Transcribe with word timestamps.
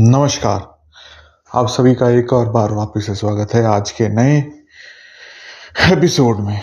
नमस्कार। 0.00 0.60
आप 1.54 1.66
सभी 1.68 1.94
का 1.94 2.08
एक 2.10 2.32
और 2.32 2.48
बार 2.48 2.72
वापस 2.72 3.06
से 3.06 3.14
स्वागत 3.14 3.54
है 3.54 3.64
आज 3.64 3.90
के 3.90 4.08
नए 4.08 4.38
एपिसोड 5.92 6.40
में। 6.40 6.62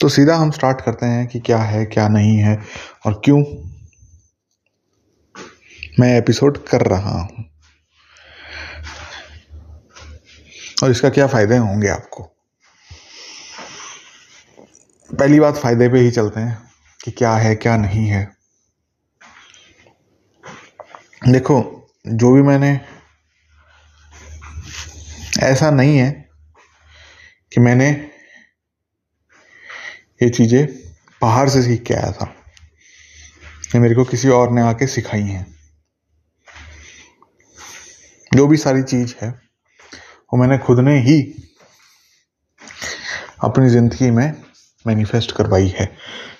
तो 0.00 0.08
सीधा 0.08 0.36
हम 0.36 0.50
स्टार्ट 0.50 0.80
करते 0.80 1.06
हैं 1.06 1.26
कि 1.26 1.40
क्या 1.40 1.58
है, 1.58 1.84
क्या 1.86 2.08
नहीं 2.08 2.36
है 2.36 2.62
और 3.06 3.20
क्यों 3.24 3.42
मैं 6.00 6.18
एपिसोड 6.18 6.66
कर 6.66 6.80
रहा 6.80 7.20
हूँ। 7.20 7.44
और 10.84 10.90
इसका 10.90 11.08
क्या 11.08 11.26
फ़ायदे 11.26 11.56
होंगे 11.56 11.88
आपको? 11.88 12.22
पहली 15.10 15.40
बात 15.40 15.56
फ़ायदे 15.56 15.88
पे 15.88 15.98
ही 15.98 16.10
चलते 16.10 16.40
हैं 16.40 16.62
कि 17.04 17.10
क्या 17.10 17.32
है, 17.32 17.54
क्या 17.54 17.76
नहीं 17.76 18.06
है। 18.06 18.39
देखो, 21.32 21.88
जो 22.06 22.32
भी 22.32 22.42
मैंने, 22.42 22.80
ऐसा 25.40 25.70
नहीं 25.70 25.98
है 25.98 26.28
कि 27.52 27.60
मैंने 27.60 27.90
ये 30.22 30.28
चीज़ें 30.28 30.66
बाहर 31.22 31.48
से 31.48 31.62
सीख 31.62 31.82
के 31.82 31.94
आया 31.94 32.12
था। 32.12 32.34
ये 33.74 33.78
मेरे 33.78 33.94
को 33.94 34.04
किसी 34.04 34.28
और 34.28 34.52
ने 34.52 34.60
आके 34.60 34.86
सिखाई 34.86 35.22
हैं। 35.22 35.54
जो 38.34 38.46
भी 38.46 38.56
सारी 38.56 38.82
चीज़ 38.82 39.14
है, 39.22 39.30
वो 40.32 40.36
मैंने 40.36 40.58
खुद 40.58 40.78
ने 40.78 41.00
ही 41.00 41.42
अपनी 43.44 43.68
ज़िंदगी 43.68 44.10
में 44.10 44.42
मैनिफेस्ट 44.86 45.32
करवाई 45.32 45.68
है। 45.68 45.96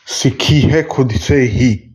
सीखी 0.06 0.60
है 0.60 0.82
खुद 0.82 1.12
से 1.12 1.42
ही। 1.42 1.89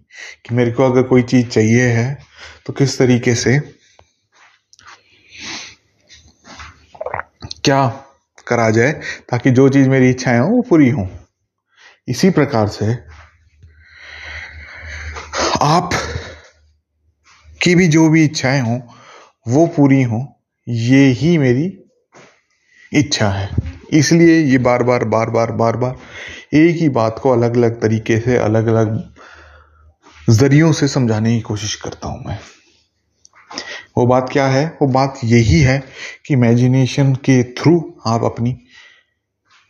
कि 0.46 0.55
मेरे 0.55 0.72
को 0.72 0.84
अगर 0.84 1.04
कोई 1.04 1.24
चीज़ 1.24 1.48
चाहिए 1.48 1.88
है 1.88 2.18
तो 2.66 2.74
किस 2.74 2.98
तरीके 3.00 3.36
से? 3.36 3.60
क्या 7.63 7.88
करा 8.48 8.70
जाए 8.70 8.91
ताकि 9.30 9.52
जो 9.52 9.70
चीज़ 9.70 9.90
मेरी 9.90 10.10
इच्छाएँ 10.10 10.40
हो, 10.40 10.48
वो 10.48 10.62
पूरी 10.62 10.90
हो? 10.90 11.07
इसी 12.07 12.30
प्रकार 12.30 12.68
से 12.68 12.94
आप 15.62 15.90
की 17.62 17.76
भी 17.76 17.88
जो 17.88 18.10
भी 18.10 18.24
इच्छाएँ 18.26 18.62
हो, 18.62 18.82
वो 19.48 19.66
पूरी 19.68 20.02
हो, 20.04 20.41
ये 20.68 21.05
ही 21.07 21.38
मेरी 21.38 21.66
इच्छा 22.91 23.29
है। 23.29 23.50
इसलिए 23.94 24.40
ये 24.40 24.57
बार 24.57 24.84
बार 24.84 25.04
बार 25.04 25.29
बार 25.29 25.52
बार 25.52 25.77
बार 25.77 25.96
एक 26.54 26.76
ही 26.76 26.90
बात 26.90 27.20
को 27.20 27.29
अलग 27.29 27.57
अलग 27.57 27.82
तरीके 27.82 28.20
से 28.20 28.38
अलग 28.38 28.68
अलग 28.68 29.15
जरियों 30.29 30.71
से 30.71 30.87
समझाने 30.87 31.35
की 31.35 31.41
कोशिश 31.41 31.76
करता 31.76 32.07
हूँ 32.07 32.23
मैं। 32.26 32.40
वो 33.98 34.05
बात 34.05 34.29
क्या 34.34 34.48
है? 34.48 34.77
वो 34.82 34.87
बात 34.87 35.20
यही 35.23 35.59
है 35.62 35.84
कि 36.26 36.34
इमेजिनेशन 36.34 37.13
के 37.13 37.43
थ्रू 37.43 37.99
आप 38.05 38.23
अपनी 38.23 38.57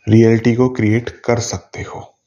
रियलिटी 0.08 0.54
को 0.54 0.68
क्रिएट 0.68 1.10
कर 1.10 1.38
सकते 1.38 1.82
हो। 1.82 2.18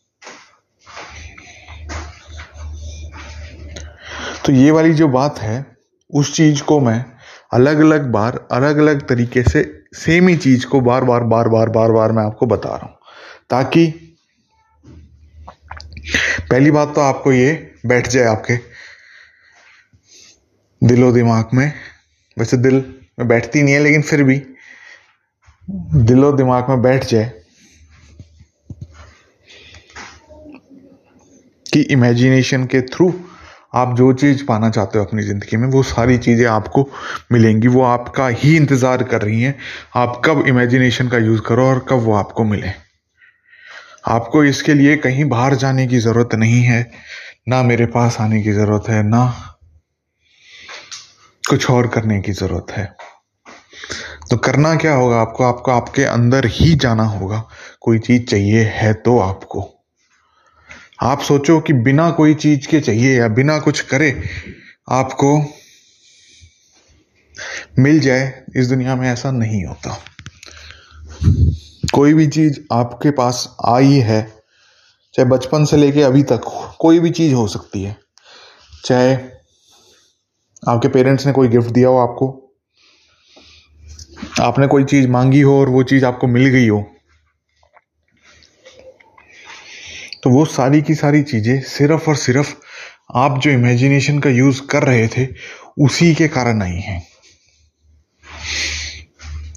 तो 4.45 4.51
ये 4.51 4.71
वाली 4.71 4.93
जो 4.93 5.07
बात 5.07 5.39
है, 5.39 5.77
उस 6.13 6.35
चीज़ 6.35 6.63
को 6.63 6.79
मैं 6.79 7.05
अलग 7.53 7.79
अलग 7.79 8.11
बार 8.11 8.47
अलग 8.51 8.77
अलग 8.77 9.07
तरीके 9.07 9.43
से 9.43 9.83
सेम 9.93 10.27
ही 10.27 10.37
चीज़ 10.37 10.65
को 10.65 10.81
बार 10.81 11.03
बार 11.03 11.23
बार 11.23 11.47
बार 11.47 11.69
बार 11.69 11.91
बार 11.91 12.11
मैं 12.11 12.23
आपको 12.23 12.45
बता 12.45 12.69
रहा 12.69 12.87
हूँ। 12.87 12.97
ताकि, 13.49 13.87
पहली 16.51 16.71
बात 16.71 16.95
तो 16.95 17.01
आपको 17.01 17.31
ये 17.31 17.68
बैठ 17.83 18.07
जाए 18.07 18.23
आपके। 18.25 18.57
दिलो 20.81 21.11
दिमाग 21.11 21.49
में। 21.53 21.71
वैसे 22.37 22.57
दिल 22.57 22.75
में 23.19 23.27
बैठती 23.27 23.61
नहीं 23.63 23.73
है, 23.73 23.79
लेकिन 23.79 24.01
फिर 24.01 24.23
भी 24.23 24.41
दिलो 26.03 26.31
दिमाग 26.31 26.69
में 26.69 26.81
बैठ 26.81 27.05
जाए 27.05 27.31
कि 31.65 31.79
इमेजिनेशन 31.81 32.65
के 32.65 32.81
थ्रू 32.83 33.13
आप 33.75 33.95
जो 33.97 34.11
चीज़ 34.13 34.43
पाना 34.45 34.69
चाहते 34.69 34.97
हो 34.99 35.05
अपनी 35.05 35.23
ज़िंदगी 35.23 35.57
में, 35.57 35.67
वो 35.67 35.81
सारी 35.83 36.17
चीज़ें 36.17 36.45
आपको 36.47 36.87
मिलेंगी। 37.31 37.67
वो 37.67 37.81
आपका 37.83 38.27
ही 38.27 38.55
इंतज़ार 38.55 39.03
कर 39.03 39.21
रही 39.21 39.41
हैं। 39.41 39.55
आप 39.95 40.21
कब 40.25 40.43
इमेजिनेशन 40.47 41.07
का 41.07 41.17
यूज़ 41.17 41.41
करो 41.41 41.65
और 41.65 41.85
कब 41.89 41.99
वो 41.99 42.13
आपको 42.13 42.43
मिले। 42.43 42.71
आपको 44.07 44.43
इसके 44.43 44.73
लिए 44.73 44.95
कहीं 44.97 45.25
बाहर 45.29 45.55
जाने 45.55 45.87
की 45.87 45.99
ज़रूरत 45.99 46.35
नहीं 46.35 46.61
है। 46.61 46.81
ना 47.49 47.63
मेरे 47.63 47.85
पास 47.85 48.17
आने 48.19 48.43
की 48.43 48.51
ज़रूरत 48.51 48.83
है, 48.89 49.03
ना 49.03 49.55
कुछ 51.49 51.69
और 51.69 51.87
करने 51.87 52.21
की 52.21 52.31
ज़रूरत 52.31 52.71
है। 52.71 52.95
तो 54.29 54.37
करना 54.37 54.75
क्या 54.75 54.93
होगा 54.93 55.21
आपको? 55.21 55.43
आपको 55.43 55.71
आपके 55.71 56.03
अंदर 56.03 56.45
ही 56.45 56.75
जाना 56.75 57.03
होगा, 57.03 57.49
कोई 57.81 57.99
चीज़ 57.99 58.23
चाहिए 58.23 58.63
है 58.63 58.93
तो 58.93 59.19
आपको। 59.19 59.85
आप 61.01 61.21
सोचो 61.21 61.59
कि 61.59 61.73
बिना 61.73 62.11
कोई 62.11 62.33
चीज़ 62.33 62.67
के 62.67 62.81
चाहिए 62.81 63.19
या 63.19 63.27
बिना 63.27 63.59
कुछ 63.59 63.81
करे, 63.81 64.29
आपको 64.89 65.45
मिल 67.79 67.99
जाए, 67.99 68.43
इस 68.55 68.67
दुनिया 68.67 68.95
में 68.95 69.09
ऐसा 69.09 69.31
नहीं 69.31 69.65
होता। 69.65 70.03
कोई 71.93 72.13
भी 72.13 72.27
चीज़ 72.27 72.59
आपके 72.73 73.11
पास 73.11 73.55
आई 73.65 73.93
है 73.93 74.38
चाहे 75.13 75.29
बचपन 75.29 75.65
से 75.65 75.77
लेके 75.77 76.01
अभी 76.01 76.23
तक 76.23 76.41
कोई 76.79 76.99
भी 76.99 77.09
चीज़ 77.11 77.33
हो 77.33 77.47
सकती 77.47 77.83
है। 77.83 77.97
चाहे 78.85 79.13
आपके 80.63 80.87
पेरेंट्स 80.87 81.25
ने 81.25 81.31
कोई 81.33 81.47
गिफ्ट 81.47 81.69
दिया 81.69 81.89
हो 81.89 81.97
आपको, 81.97 82.27
आपने 84.41 84.67
कोई 84.67 84.83
चीज़ 84.83 85.07
मांगी 85.07 85.41
हो 85.41 85.59
और 85.59 85.69
वो 85.69 85.83
चीज़ 85.83 86.05
आपको 86.05 86.27
मिल 86.27 86.45
गई 86.45 86.67
हो 86.67 86.85
तो 90.23 90.29
वो 90.29 90.43
सारी 90.45 90.81
की 90.81 90.95
सारी 90.95 91.21
चीज़ें 91.23 91.61
सिर्फ़ 91.61 92.09
और 92.09 92.15
सिर्फ़ 92.15 92.53
आप 93.15 93.37
जो 93.39 93.51
इमेजिनेशन 93.51 94.19
का 94.19 94.29
यूज़ 94.29 94.61
कर 94.61 94.83
रहे 94.83 95.07
थे, 95.07 95.27
उसी 95.79 96.13
के 96.15 96.27
कारण 96.27 96.61
आई 96.61 96.79
हैं। 96.79 97.01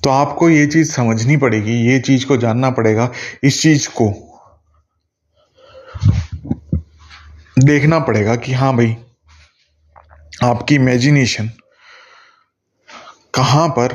तो 0.04 0.10
आपको 0.10 0.48
ये 0.50 0.66
चीज़ 0.66 0.92
समझनी 0.92 1.36
पड़ेगी, 1.36 1.74
ये 1.82 1.98
चीज़ 2.00 2.26
को 2.26 2.36
जानना 2.36 2.70
पड़ेगा, 2.70 3.10
इस 3.44 3.60
चीज़ 3.62 3.88
को 3.88 4.08
देखना 7.58 7.98
पड़ेगा 7.98 8.36
कि 8.36 8.52
हाँ 8.52 8.76
भाई, 8.76 8.96
आपकी 10.44 10.74
इमेजिनेशन 10.74 11.50
कहाँ 13.34 13.68
पर 13.68 13.92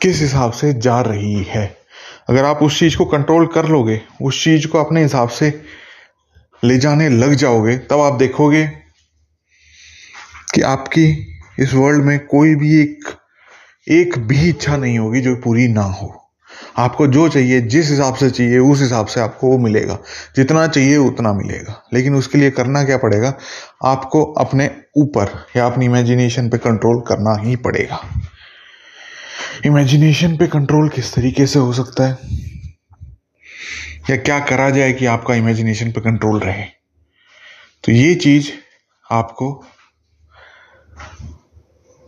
किस 0.00 0.20
हिसाब 0.20 0.52
से 0.52 0.72
जा 0.72 1.00
रही 1.00 1.42
है। 1.42 1.78
अगर 2.28 2.44
आप 2.44 2.62
उस 2.62 2.78
चीज़ 2.78 2.96
को 2.96 3.04
कंट्रोल 3.04 3.46
कर 3.46 3.66
लोगे, 3.66 4.02
उस 4.22 4.44
चीज़ 4.44 4.66
को 4.68 4.84
अपने 4.84 5.02
हिसाब 5.02 5.28
से 5.28 5.64
ले 6.64 6.78
जाने 6.78 7.08
लग 7.08 7.34
जाओगे, 7.34 7.78
तब 7.78 8.00
आप 8.00 8.12
देखोगे 8.12 8.66
कि 10.54 10.60
आपकी 10.60 11.36
इस 11.60 11.74
वर्ल्ड 11.74 12.04
में 12.04 12.26
कोई 12.26 12.54
भी 12.54 12.82
एक 12.82 13.16
एक 13.88 14.18
भी 14.18 14.48
इच्छा 14.48 14.76
नहीं 14.76 14.98
होगी 14.98 15.20
जो 15.20 15.36
पूरी 15.36 15.68
ना 15.68 15.82
हो। 15.82 16.27
आपको 16.78 17.06
जो 17.06 17.28
चाहिए, 17.28 17.60
जिस 17.60 17.90
हिसाब 17.90 18.14
से 18.14 18.30
चाहिए, 18.30 18.58
उस 18.58 18.80
हिसाब 18.80 19.06
से 19.06 19.20
आपको 19.20 19.46
वो 19.46 19.58
मिलेगा। 19.58 19.98
जितना 20.36 20.66
चाहिए, 20.66 20.96
उतना 20.96 21.32
मिलेगा। 21.32 21.88
लेकिन 21.94 22.14
उसके 22.14 22.38
लिए 22.38 22.50
करना 22.50 22.84
क्या 22.84 22.96
पड़ेगा? 22.96 23.34
आपको 23.84 24.24
अपने 24.24 24.76
ऊपर 24.96 25.46
या 25.56 25.66
अपनी 25.66 25.84
इमेजिनेशन 25.84 26.48
पे 26.48 26.58
कंट्रोल 26.58 27.00
करना 27.00 27.48
ही 27.48 27.56
पड़ेगा। 27.56 28.20
इमेजिनेशन 29.66 30.36
पे 30.36 30.46
कंट्रोल 30.46 30.88
किस 30.88 31.14
तरीके 31.14 31.46
से 31.46 31.58
हो 31.58 31.72
सकता 31.72 32.06
है? 32.06 32.18
या 34.10 34.16
क्या 34.16 34.38
करा 34.38 34.70
जाए 34.70 34.92
कि 34.92 35.06
आपका 35.06 35.34
इमेजिनेशन 35.34 35.92
पे 35.92 36.00
कंट्रोल 36.00 36.40
रहे? 36.40 36.64
तो 37.84 37.92
ये 37.92 38.14
चीज़ 38.14 38.50
आपको 39.10 39.64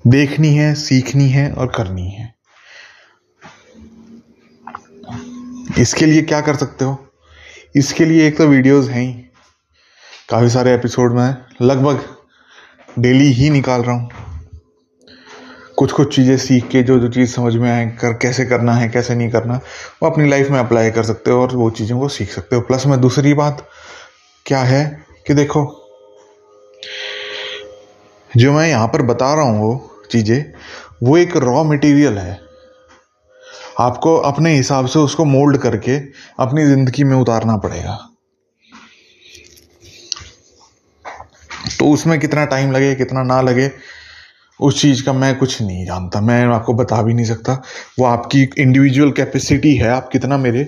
देखनी 0.06 0.55
है, 0.55 0.75
सीखनी 0.75 1.28
है 1.28 1.52
और 1.52 1.67
करनी 1.67 2.11
है। 2.11 2.39
इसके 5.78 6.06
लिए 6.06 6.22
क्या 6.22 6.40
कर 6.40 6.56
सकते 6.56 6.84
हो? 6.84 7.06
इसके 7.76 8.04
लिए 8.04 8.26
एक 8.28 8.38
तो 8.38 8.46
वीडियोस 8.46 8.88
हैं 8.88 9.02
ही। 9.02 9.12
काफ़ी 10.28 10.48
सारे 10.48 10.74
एपिसोड 10.74 11.12
में 11.12 11.36
लगभग 11.62 12.04
डेली 12.98 13.32
ही 13.32 13.50
निकाल 13.50 13.82
रहा 13.82 13.94
हूँ। 13.96 14.10
कुछ 15.78 15.92
कुछ 15.92 16.16
चीज़ें 16.16 16.36
सीख 16.36 16.68
के 16.68 16.82
जो 16.82 16.98
जो 16.98 17.08
चीज़ 17.08 17.30
समझ 17.30 17.54
में 17.54 17.70
आए, 17.70 17.86
कर 17.86 18.12
कैसे 18.12 18.44
करना 18.44 18.74
है, 18.74 18.88
कैसे 18.88 19.14
नहीं 19.14 19.30
करना, 19.30 19.60
वो 20.02 20.10
अपनी 20.10 20.28
लाइफ 20.28 20.50
में 20.50 20.58
अप्लाई 20.58 20.90
कर 20.90 21.02
सकते 21.02 21.30
हो 21.30 21.40
और 21.42 21.56
वो 21.56 21.70
चीज़ों 21.70 22.00
को 22.00 22.08
सीख 22.08 22.30
सकते 22.30 22.56
हो। 22.56 22.62
प्लस 22.62 22.86
में 22.86 23.00
दूसरी 23.00 23.34
बात, 23.34 23.66
क्या 24.46 24.58
है 24.58 25.04
कि 25.26 25.34
देखो, 25.34 25.64
जो 28.36 28.52
मैं 28.52 28.68
यहाँ 28.68 28.88
पर 28.88 29.02
बता 29.02 29.34
रहा 29.34 29.44
हूँ 29.44 29.58
वो 29.58 30.06
चीज़ें, 30.10 30.52
वो 31.02 31.16
एक 31.16 31.36
रॉ 31.36 31.64
मटेरियल 31.64 32.18
है। 32.18 32.50
आपको 33.78 34.17
अपने 34.17 34.56
हिसाब 34.56 34.87
से 34.87 34.99
उसको 34.99 35.25
मोल्ड 35.25 35.58
करके 35.58 35.96
अपनी 36.38 36.67
ज़िंदगी 36.67 37.05
में 37.05 37.17
उतारना 37.17 37.56
पड़ेगा। 37.56 38.06
तो 41.78 41.90
उसमें 41.90 42.20
कितना 42.20 42.44
टाइम 42.44 42.72
लगे, 42.72 42.94
कितना 42.94 43.22
ना 43.22 43.40
लगे, 43.40 43.70
उस 44.61 44.81
चीज़ 44.82 45.05
का 45.05 45.12
मैं 45.12 45.38
कुछ 45.38 45.62
नहीं 45.62 45.87
जानता। 45.87 46.20
मैं 46.20 46.46
आपको 46.46 46.75
बता 46.75 47.02
भी 47.02 47.14
नहीं 47.14 47.26
सकता। 47.26 47.62
वो 47.99 48.05
आपकी 48.05 48.50
इंडिविजुअल 48.58 49.12
कैपेसिटी 49.12 49.76
है। 49.76 49.88
आप 49.88 50.08
कितना 50.12 50.37
मेरे 50.37 50.61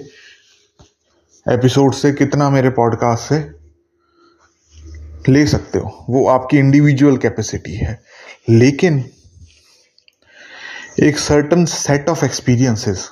एपिसोड 1.49 1.95
से, 1.95 2.13
कितना 2.13 2.51
मेरे 2.51 2.71
पॉडकास्ट 2.71 3.23
से 3.23 3.63
ले 5.33 5.47
सकते 5.47 5.79
हो। 5.79 6.07
वो 6.11 6.29
आपकी 6.29 6.59
इंडिविजुअल 6.59 7.17
कैपेसिटी 7.17 7.75
है। 7.75 8.03
लेकिन 8.49 9.05
एक 11.01 11.19
सर्टन 11.19 11.65
सेट 11.65 12.09
ऑफ़ 12.09 12.25
एक्सपीरियंसेस 12.25 13.09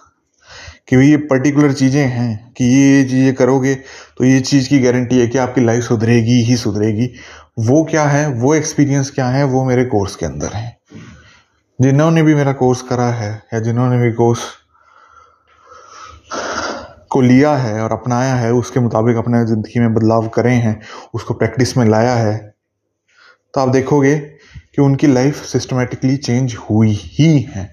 कि 0.88 0.96
ये 0.96 1.16
पर्टिकुलर 1.28 1.72
चीज़ें 1.72 2.02
हैं, 2.02 2.52
कि 2.52 2.64
ये 2.64 3.04
चीज़ें 3.04 3.34
करोगे 3.34 3.74
तो 3.74 4.24
ये 4.24 4.40
चीज़ 4.40 4.68
की 4.68 4.78
गारंटी 4.78 5.20
है 5.20 5.26
कि 5.26 5.38
आपकी 5.38 5.60
लाइफ 5.60 5.84
सुधरेगी 5.84 6.40
ही 6.44 6.56
सुधरेगी। 6.56 7.06
वो 7.58 7.82
क्या 7.84 8.04
है? 8.04 8.26
वो 8.30 8.54
एक्सपीरियंस 8.54 9.10
क्या 9.10 9.28
है? 9.28 9.44
वो 9.44 9.64
मेरे 9.64 9.84
कोर्स 9.84 10.16
के 10.16 10.26
अंदर 10.26 10.52
है। 10.52 10.76
जिन्होंने 11.78 12.22
भी 12.22 12.34
मेरा 12.34 12.52
कोर्स 12.52 12.82
करा 12.82 13.08
है, 13.12 13.30
या 13.54 13.60
जिन्होंने 13.60 13.98
भी 13.98 14.12
कोर्स 14.12 14.40
को 17.10 17.20
लिया 17.20 17.54
है 17.56 17.80
और 17.82 17.92
अपनाया 17.92 18.34
है, 18.34 18.52
उसके 18.52 18.80
मुताबिक 18.80 19.16
अपने 19.16 19.44
ज़िंदगी 19.46 19.80
में 19.80 19.94
बदलाव 19.94 20.28
करे 20.28 20.52
हैं, 20.54 20.80
उसको 21.14 21.34
प्रैक्टिस 21.34 21.76
में 21.76 21.86
लाया 21.86 22.14
है 22.14 22.38
तो 23.54 23.60
आप 23.60 23.68
देखोगे 23.68 24.14
कि 24.75 24.82
उनकी 24.82 25.06
लाइफ 25.06 25.44
सिस्टमेटिकली 25.44 26.17
चेंज 26.17 26.55
हुई 26.55 26.93
ही 26.93 27.41
है। 27.41 27.73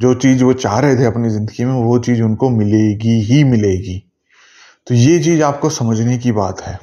जो 0.00 0.14
चीज़ 0.14 0.44
वो 0.44 0.52
चाह 0.52 0.78
रहे 0.78 0.96
थे 0.96 1.04
अपनी 1.04 1.30
ज़िंदगी 1.30 1.64
में, 1.64 1.72
वो 1.72 1.98
चीज़ 1.98 2.22
उनको 2.22 2.50
मिलेगी 2.50 3.20
ही 3.20 3.44
मिलेगी। 3.44 4.12
तो 4.86 4.94
ये 4.94 5.18
चीज़ 5.18 5.42
आपको 5.42 5.70
समझने 5.70 6.18
की 6.18 6.32
बात 6.32 6.60
है। 6.60 6.78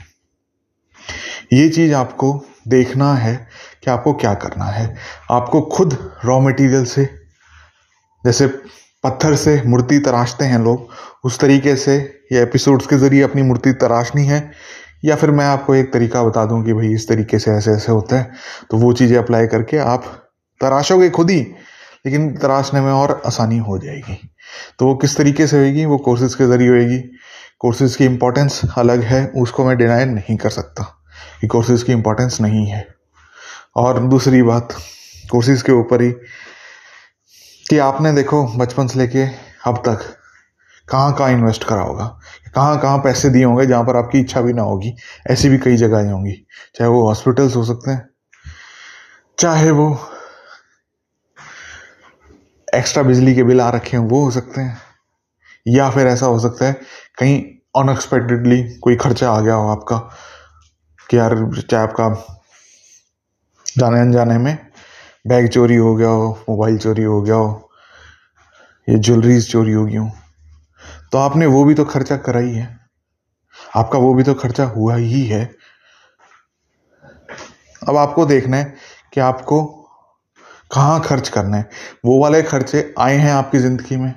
ये 1.53 1.69
चीज़ 1.69 1.93
आपको 1.93 2.45
देखना 2.67 3.13
है 3.13 3.47
कि 3.83 3.91
आपको 3.91 4.13
क्या 4.13 4.33
करना 4.33 4.65
है। 4.65 4.95
आपको 5.31 5.61
खुद 5.61 6.11
रॉ 6.25 6.39
मटेरियल 6.39 6.85
से, 6.85 7.09
जैसे 8.25 8.47
पत्थर 9.03 9.35
से 9.35 9.61
मूर्ति 9.65 9.99
तराशते 9.99 10.45
हैं 10.45 10.59
लोग, 10.59 10.89
उस 11.23 11.39
तरीके 11.39 11.75
से 11.75 12.21
या 12.31 12.41
एपिसोड्स 12.41 12.87
के 12.87 12.97
ज़रिए 12.97 13.21
अपनी 13.21 13.41
मूर्ति 13.41 13.73
तराशनी 13.73 14.25
है। 14.25 14.51
या 15.03 15.15
फिर 15.15 15.31
मैं 15.31 15.45
आपको 15.45 15.75
एक 15.75 15.91
तरीका 15.93 16.23
बता 16.23 16.45
दूँ 16.45 16.63
कि 16.65 16.73
भाई 16.73 16.93
इस 16.93 17.07
तरीके 17.07 17.39
से 17.39 17.51
ऐसे 17.51 17.71
ऐसे 17.71 17.91
होता 17.91 18.19
है 18.19 18.31
तो 18.71 18.77
वो 18.77 18.91
चीज़ें 18.93 19.17
अप्लाई 19.17 19.47
करके 19.47 19.77
आप 19.79 20.03
तराशोगे 20.61 21.09
खुद 21.09 21.29
ही, 21.29 21.39
लेकिन 22.05 22.31
तराशने 22.37 22.81
में 22.81 22.91
और 22.91 23.21
आसानी 23.25 23.57
हो 23.59 23.77
जाएगी। 23.77 24.17
तो 24.79 24.85
वो 24.85 24.95
किस 24.95 25.17
तरीके 25.17 25.47
से 25.47 25.57
होगी 25.59 25.85
वो 25.85 25.97
कोर्सेज 25.99 26.35
के 26.35 26.45
ज़रिए 26.47 26.69
होएगी। 26.69 26.97
कोर्सेज 27.59 27.95
की 27.95 28.05
इम्पोर्टेंस 28.05 28.61
अलग 28.77 29.03
है, 29.03 29.25
उसको 29.27 29.65
मैं 29.65 29.77
डिनाई 29.77 30.05
नहीं 30.05 30.37
कर 30.37 30.49
सकता 30.49 30.83
कि 31.41 31.47
कोर्सेज 31.47 31.83
की 31.83 31.91
इम्पोर्टेंस 31.91 32.39
नहीं 32.41 32.65
है। 32.67 32.85
और 33.75 33.99
दूसरी 33.99 34.41
बात 34.43 34.73
कोर्सेज 35.31 35.61
के 35.61 35.71
ऊपर 35.71 36.01
ही 36.01 36.11
कि 37.65 37.77
आपने 37.79 38.13
देखो 38.13 38.43
बचपन 38.57 38.87
से 38.87 38.99
लेके 38.99 39.25
अब 39.67 39.77
तक 39.87 40.03
कहाँ 40.87 41.13
कहाँ 41.13 41.31
इन्वेस्ट 41.31 41.63
करा 41.63 41.81
होगा? 41.81 42.05
कहाँ 42.57 42.77
कहाँ 42.79 42.97
पैसे 42.97 43.29
दिए 43.29 43.43
होंगे 43.43 43.65
जहाँ 43.65 43.83
पर 43.83 43.95
आपकी 43.95 44.19
इच्छा 44.19 44.41
भी 44.41 44.53
ना 44.53 44.61
होगी। 44.63 44.93
ऐसी 45.31 45.49
भी 45.49 45.57
कई 45.57 45.75
जगह 45.77 46.11
होंगी, 46.11 46.33
चाहे 46.75 46.89
वो 46.89 47.01
हॉस्पिटल्स 47.07 47.55
हो 47.55 47.63
सकते 47.63 47.91
हैं, 47.91 48.09
चाहे 49.37 49.71
वो 49.71 49.89
एक्स्ट्रा 52.67 53.03
बिजली 53.03 53.35
के 53.35 53.43
बिल 53.43 53.61
आ 53.61 53.69
रखे 53.69 53.97
हैं, 53.97 54.03
वो 54.03 54.23
हो 54.23 54.31
सकते 54.31 54.61
हैं। 54.61 54.77
या 55.65 55.89
फिर 55.89 56.07
ऐसा 56.07 56.25
हो 56.25 56.39
सकता 56.39 56.65
है, 56.65 56.73
कहीं 57.17 57.39
अनएक्सपेक्टेडली 57.75 58.63
कोई 58.79 58.95
खर्चा 58.95 59.31
आ 59.31 59.39
गया 59.41 59.53
हो 59.53 59.69
आपका, 59.69 59.97
कि 61.09 61.17
यार 61.17 61.35
चाहे 61.61 61.83
आपका 61.83 62.09
जाने 63.65 63.99
अनजाने 64.01 64.37
में 64.37 64.57
बैग 65.27 65.47
चोरी 65.47 65.75
हो 65.75 65.95
गया 65.95 66.09
हो, 66.09 66.37
मोबाइल 66.49 66.77
चोरी 66.77 67.03
हो 67.03 67.21
गया 67.21 67.35
हो, 67.35 67.69
या 68.87 68.97
ज्वेलरीज 68.97 69.51
चोरी 69.51 69.71
हो 69.71 69.85
गई 69.85 69.95
हो। 69.95 70.11
तो 71.11 71.17
आपने 71.17 71.45
वो 71.45 71.63
भी 71.63 71.73
तो 71.73 71.85
खर्चा 71.85 72.17
करा 72.17 72.39
ही 72.39 72.53
है। 72.53 72.75
आपका 73.75 73.99
वो 73.99 74.13
भी 74.13 74.23
तो 74.23 74.33
खर्चा 74.33 74.63
हुआ 74.65 74.95
ही 74.95 75.23
है। 75.25 75.43
अब 77.87 77.97
आपको 77.97 78.25
देखना 78.25 78.57
है 78.57 78.73
कि 79.13 79.19
आपको 79.19 79.63
कहाँ 80.71 80.99
खर्च 81.01 81.29
करना 81.29 81.57
है। 81.57 81.69
वो 82.05 82.21
वाले 82.21 82.41
खर्चे 82.43 82.93
आए 82.99 83.15
हैं 83.15 83.31
आपकी 83.31 83.57
ज़िंदगी 83.57 83.97
में। 83.97 84.13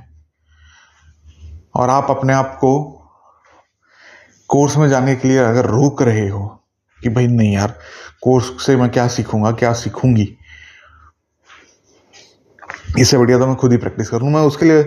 और 1.77 1.91
आप 1.91 2.07
अपने 2.11 2.33
आप 2.33 2.57
को 2.61 2.73
कोर्स 4.51 4.77
में 4.77 4.89
जाने 4.89 5.15
के 5.17 5.29
लिए 5.29 5.39
अगर 5.39 5.67
रोक 5.67 6.03
रहे 6.03 6.29
हो 6.29 6.47
कि 7.01 7.09
भाई 7.09 7.27
नहीं 7.27 7.53
यार, 7.53 7.79
कोर्स 8.23 8.51
से 8.67 8.77
मैं 8.77 8.91
क्या 8.91 9.07
सीखूँगा, 9.09 9.53
क्या 9.53 9.73
सीखूँगी? 9.73 10.37
इससे 12.99 13.19
बढ़िया 13.19 13.39
तो 13.39 13.47
मैं 13.47 13.57
खुद 13.57 13.73
ही 13.73 13.79
प्रैक्टिस 13.79 14.09
करूँ 14.09 14.31
मैं 14.31 14.41
उसके 14.41 14.67
लिए 14.67 14.83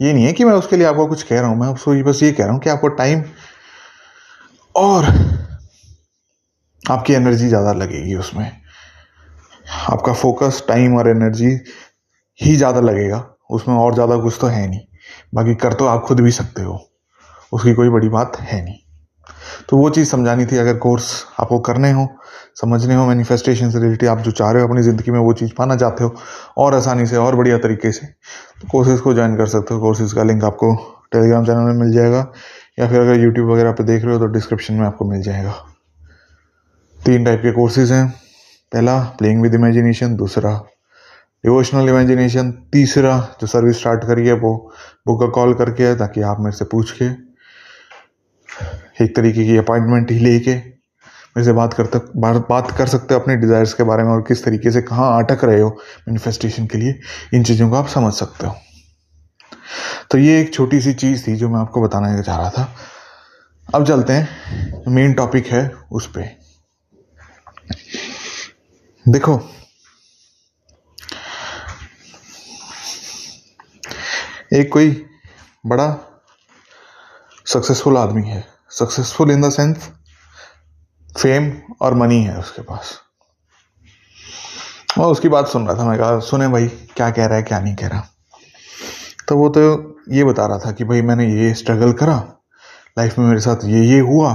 ये 0.00 0.12
नहीं 0.12 0.24
है 0.24 0.32
कि 0.32 0.44
मैं 0.44 0.52
उसके 0.52 0.76
लिए 0.76 0.86
आपको 0.86 1.06
कुछ 1.06 1.22
कह 1.22 1.40
रहा 1.40 1.50
हूँ, 1.50 1.58
मैं 1.60 1.66
आपको 1.68 2.02
बस 2.04 2.22
ये 2.22 2.32
कह 2.32 2.44
रहा 2.44 2.52
हूँ 2.52 2.60
कि 2.60 2.70
आपको 2.70 2.88
टाइम 2.90 3.22
और 4.74 5.04
आपकी 6.84 7.12
एनर्जी 7.12 7.48
ज़्यादा 7.48 7.72
लगेगी 7.72 8.14
उसमें। 8.16 8.50
आपका 9.88 10.12
फोकस 10.14 10.62
टाइम 10.68 10.96
और 10.96 11.08
एनर्जी 11.08 11.50
ही 12.40 12.56
ज़्यादा 12.56 12.80
लगेगा, 12.80 13.18
उसमें 13.50 13.74
और 13.74 13.94
ज़्यादा 13.94 14.16
कुछ 14.16 14.38
तो 14.40 14.46
है 14.46 14.66
नहीं। 14.68 14.80
बाकी 15.34 15.54
कर 15.54 15.72
तो 15.72 15.86
आप 15.86 16.02
खुद 16.02 16.20
भी 16.20 16.30
सकते 16.32 16.62
हो, 16.62 16.78
उसकी 17.52 17.74
कोई 17.74 17.88
बड़ी 17.88 18.08
बात 18.08 18.36
है 18.40 18.62
नहीं। 18.64 18.78
तो 19.68 19.76
वो 19.76 19.90
चीज़ 19.90 20.08
समझानी 20.08 20.46
थी, 20.46 20.56
अगर 20.56 20.76
कोर्स 20.78 21.12
आपको 21.40 21.58
करने 21.60 21.90
हो, 21.90 22.06
समझने 22.56 22.94
हो 22.94 23.06
मैनिफेस्टेशन 23.06 23.70
से 23.70 23.80
रिलेटेड 23.80 24.08
आप 24.08 24.18
जो 24.18 24.30
चाह 24.30 24.50
रहे 24.50 24.62
हो 24.62 24.68
अपनी 24.68 24.82
ज़िंदगी 24.82 25.10
में 25.10 25.18
वो 25.18 25.32
चीज़ 25.32 25.52
पाना 25.58 25.76
चाहते 25.76 26.04
हो, 26.04 26.14
और 26.58 26.74
आसानी 26.74 27.06
से, 27.06 27.16
और 27.16 27.36
बढ़िया 27.36 27.58
तरीके 27.58 27.92
से 27.92 28.06
तो 28.06 28.68
कोर्सेज़ 28.68 29.00
को 29.00 29.14
ज्वाइन 29.14 29.36
कर 29.36 29.46
सकते 29.48 29.74
हो। 29.74 29.80
कोर्सेज़ 29.80 30.14
का 30.14 30.22
लिंक 30.22 30.44
आपको 30.44 30.74
टेलीग्राम 31.12 31.44
चैनल 31.44 31.60
में 31.64 31.80
मिल 31.80 31.92
जाएगा, 31.92 32.26
या 32.78 32.88
फिर 32.88 33.00
अगर 33.00 33.20
यूट्यूब 33.20 33.50
वगैरह 33.50 33.72
पर 33.72 33.84
देख 33.84 34.04
रहे 34.04 34.14
हो 34.14 34.20
तो 34.20 34.26
डिस्क्रिप्शन 34.32 34.74
में 34.74 34.86
आपको 34.86 35.04
मिल 35.04 35.22
जाएगा। 35.22 35.54
तीन 36.98 37.24
टाइप 37.24 37.40
के 37.42 37.52
कोर्सेज 37.52 37.92
हैं। 37.92 38.08
पहला 38.72 38.98
प्लेइंग 39.18 39.42
विद 39.42 39.54
इमेजिनेशन 39.54 40.14
दूसरा 40.16 40.50
डिवोशनल 41.44 41.88
इमेजिनेशन 41.88 42.50
तीसरा, 42.72 43.18
जो 43.40 43.46
सर्विस 43.46 43.78
स्टार्ट 43.78 44.04
करी 44.04 44.26
है 44.26 44.32
वो 44.34 44.52
बुक 45.06 45.20
का 45.20 45.26
कॉल 45.32 45.54
करके, 45.54 45.94
ताकि 45.96 46.20
आप 46.22 46.40
मेरे 46.40 46.56
से 46.56 46.64
पूछ 46.66 46.90
के। 46.92 47.08
एक 49.00 49.14
तरीके 49.16 49.44
की 49.44 49.56
अपॉइंटमेंट 49.56 50.10
ही 50.10 50.18
लेके 50.18 50.54
मेरे 51.30 51.44
से 51.44 51.52
बात 51.52 51.74
करते 51.74 51.98
बात 52.40 52.70
कर 52.78 52.86
सकते 52.88 53.14
हो 53.14 53.20
अपने 53.20 53.36
डिज़ायर्स 53.36 53.72
के 53.74 53.82
बारे 53.82 54.02
में 54.02 54.10
और 54.10 54.22
किस 54.28 54.44
तरीके 54.44 54.70
से 54.70 54.82
कहाँ 54.82 55.22
अटक 55.22 55.44
रहे 55.44 55.60
हो 55.60 55.68
मैनिफेस्टेशन 56.08 56.66
के 56.66 56.78
लिए, 56.78 56.98
इन 57.34 57.44
चीज़ों 57.44 57.68
को 57.70 57.76
आप 57.76 57.88
समझ 57.88 58.12
सकते 58.14 58.46
हो। 58.46 58.54
तो 60.10 60.18
ये 60.18 60.40
एक 60.40 60.52
छोटी 60.54 60.80
सी 60.80 60.92
चीज़ 60.94 61.26
थी 61.26 61.34
जो 61.36 61.48
मैं 61.48 61.60
आपको 61.60 61.82
बताना 61.82 62.20
चाह 62.22 62.38
रहा 62.38 62.50
था। 62.50 62.74
अब 63.68 63.86
चलते 63.86 64.12
हैं 64.12 64.82
मेन 64.88 65.12
टॉपिक 65.14 65.46
है 65.46 65.70
उस 65.92 66.06
पर 66.06 66.28
देखो, 69.06 69.40
एक 74.52 74.72
कोई 74.72 74.90
बड़ा 75.64 75.88
सक्सेसफुल 77.46 77.96
आदमी 77.96 78.28
है। 78.28 78.44
Successful 78.70 79.30
in 79.30 79.40
the 79.42 79.50
sense 79.50 79.88
fame 81.10 81.52
और 81.82 81.94
मनी 81.94 82.22
है 82.24 82.38
उसके 82.38 82.62
पास। 82.62 82.98
मैं 84.98 85.06
उसकी 85.06 85.28
बात 85.28 85.48
सुन 85.48 85.66
रहा 85.66 85.78
था 85.78 85.84
मैं 85.84 85.98
कहा, 85.98 86.18
सुने 86.20 86.48
भाई, 86.48 86.66
क्या 86.96 87.10
कह 87.10 87.26
रहा 87.26 87.36
है, 87.36 87.42
क्या 87.42 87.60
नहीं 87.60 87.74
कह 87.76 87.88
रहा? 87.88 88.06
तो 89.28 89.36
वो 89.36 89.48
तो 89.48 89.62
ये 90.12 90.24
बता 90.24 90.46
रहा 90.46 90.58
था 90.58 90.72
कि 90.72 90.84
भाई, 90.84 91.02
मैंने 91.02 91.26
ये 91.34 91.52
स्ट्रगल 91.54 91.92
करा 91.94 92.16
लाइफ 92.98 93.18
में 93.18 93.26
मेरे 93.26 93.40
साथ 93.40 93.64
ये 93.64 93.84
ये 93.84 93.98
हुआ, 94.02 94.32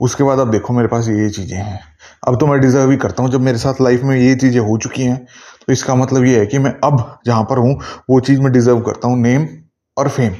उसके 0.00 0.24
बाद 0.24 0.38
अब 0.38 0.50
देखो 0.50 0.72
मेरे 0.74 0.88
पास 0.88 1.08
ये 1.08 1.22
ये 1.22 1.28
चीज़ें 1.30 1.58
हैं। 1.58 1.80
अब 2.28 2.38
तो 2.40 2.46
मैं 2.46 2.60
डिज़र्व 2.60 2.90
ही 2.90 2.96
करता 2.96 3.22
हूँ, 3.22 3.30
जब 3.32 3.40
मेरे 3.40 3.58
साथ 3.58 3.80
लाइफ 3.80 4.02
में 4.02 4.16
ये 4.16 4.34
चीज़ें 4.36 4.60
हो 4.60 4.76
चुकी 4.78 5.02
हैं 5.02 5.24
तो 5.60 5.72
इसका 5.72 5.94
मतलब 5.94 6.24
ये 6.24 6.38
है 6.38 6.46
कि 6.46 6.58
मैं 6.58 6.70
अब 6.84 7.18
जहाँ 7.26 7.42
पर 7.44 7.58
हूँ, 7.58 7.74
वो 8.10 8.20
चीज़ 8.20 8.40
मैं 8.40 8.52
डिज़र्व 8.52 8.80
करता 8.82 9.08
हूँ 9.08 9.18
नेम 9.18 9.48
और 9.96 10.08
फेम 10.08 10.34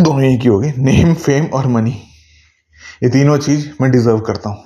दोनों 0.00 0.22
एक 0.24 0.40
ही 0.40 0.48
हो 0.48 0.58
गए। 0.60 0.72
नेम 0.78 1.14
फेम 1.14 1.46
और 1.46 1.66
मनी 1.66 1.90
ये 3.02 3.08
तीनों 3.10 3.36
चीज़ 3.38 3.68
मैं 3.80 3.90
डिजर्व 3.90 4.20
करता 4.20 4.50
हूँ। 4.50 4.64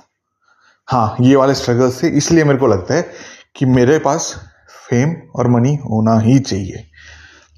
हाँ 0.87 1.15
ये 1.21 1.35
वाले 1.35 1.53
स्ट्रगल 1.55 1.89
से 1.91 2.09
इसलिए 2.09 2.43
मेरे 2.43 2.59
को 2.59 2.67
लगता 2.67 2.93
है 2.93 3.01
कि 3.55 3.65
मेरे 3.65 3.97
पास 3.99 4.33
फेम 4.89 5.15
और 5.35 5.47
मनी 5.47 5.75
होना 5.75 6.19
ही 6.19 6.37
चाहिए। 6.39 6.85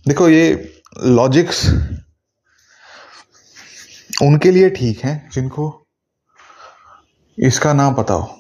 देखो, 0.06 0.30
ये 0.30 0.74
लॉजिक्स 0.98 1.66
उनके 4.22 4.52
लिए 4.52 4.70
ठीक 4.70 5.04
है, 5.06 5.30
जिनको 5.34 5.88
इसका 7.38 7.74
नाम 7.74 7.94
पता 7.96 8.14
हो। 8.14 8.36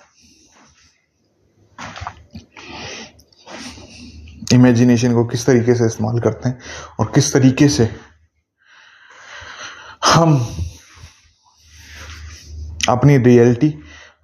इमेजिनेशन 4.53 5.13
को 5.13 5.25
किस 5.25 5.45
तरीके 5.45 5.75
से 5.75 5.85
इस्तेमाल 5.85 6.19
करते 6.19 6.49
हैं 6.49 6.59
और 6.99 7.11
किस 7.15 7.33
तरीके 7.33 7.67
से 7.69 7.89
हम 10.19 10.55
अपनी 12.89 13.17
रियलिटी, 13.17 13.73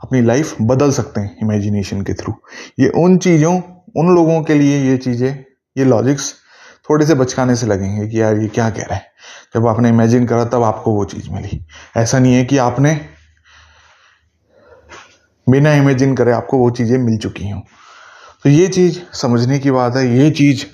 अपनी 0.03 0.21
लाइफ 0.21 0.55
बदल 0.61 0.91
सकते 0.91 1.21
हैं 1.21 1.37
इमेजिनेशन 1.41 2.01
के 2.01 2.13
थ्रू। 2.13 2.33
ये 2.79 2.89
उन 2.89 3.17
चीज़ों, 3.17 3.61
उन 3.97 4.15
लोगों 4.15 4.41
के 4.43 4.53
लिए 4.53 4.91
ये 4.91 4.97
चीज़ें, 4.97 5.45
ये 5.77 5.85
लॉजिक्स 5.85 6.33
थोड़े 6.89 7.05
से 7.05 7.13
बचकाने 7.13 7.55
से 7.55 7.67
लगेंगे 7.67 8.07
कि 8.07 8.21
यार 8.21 8.37
ये 8.37 8.47
क्या 8.47 8.69
कह 8.69 8.83
रहे 8.83 8.95
हैं। 8.95 9.05
जब 9.55 9.67
आपने 9.67 9.89
इमेजिन 9.89 10.25
करा, 10.25 10.45
तब 10.45 10.63
आपको 10.63 10.91
वो 10.91 11.05
चीज़ 11.05 11.29
मिली। 11.29 11.65
ऐसा 11.97 12.19
नहीं 12.19 12.33
है 12.33 12.45
कि 12.45 12.57
आपने 12.57 13.09
बिना 15.49 15.73
इमेजिन 15.73 16.15
करे 16.15 16.31
आपको 16.31 16.57
वो 16.57 16.69
चीज़ें 16.69 16.97
मिल 16.97 17.17
चुकी 17.17 17.49
हों। 17.49 17.61
तो 18.43 18.49
ये 18.49 18.67
चीज़ 18.67 18.99
समझने 19.13 19.59
की 19.59 19.71
बात 19.71 19.95
है, 19.95 20.17
ये 20.17 20.31
चीज़ 20.31 20.65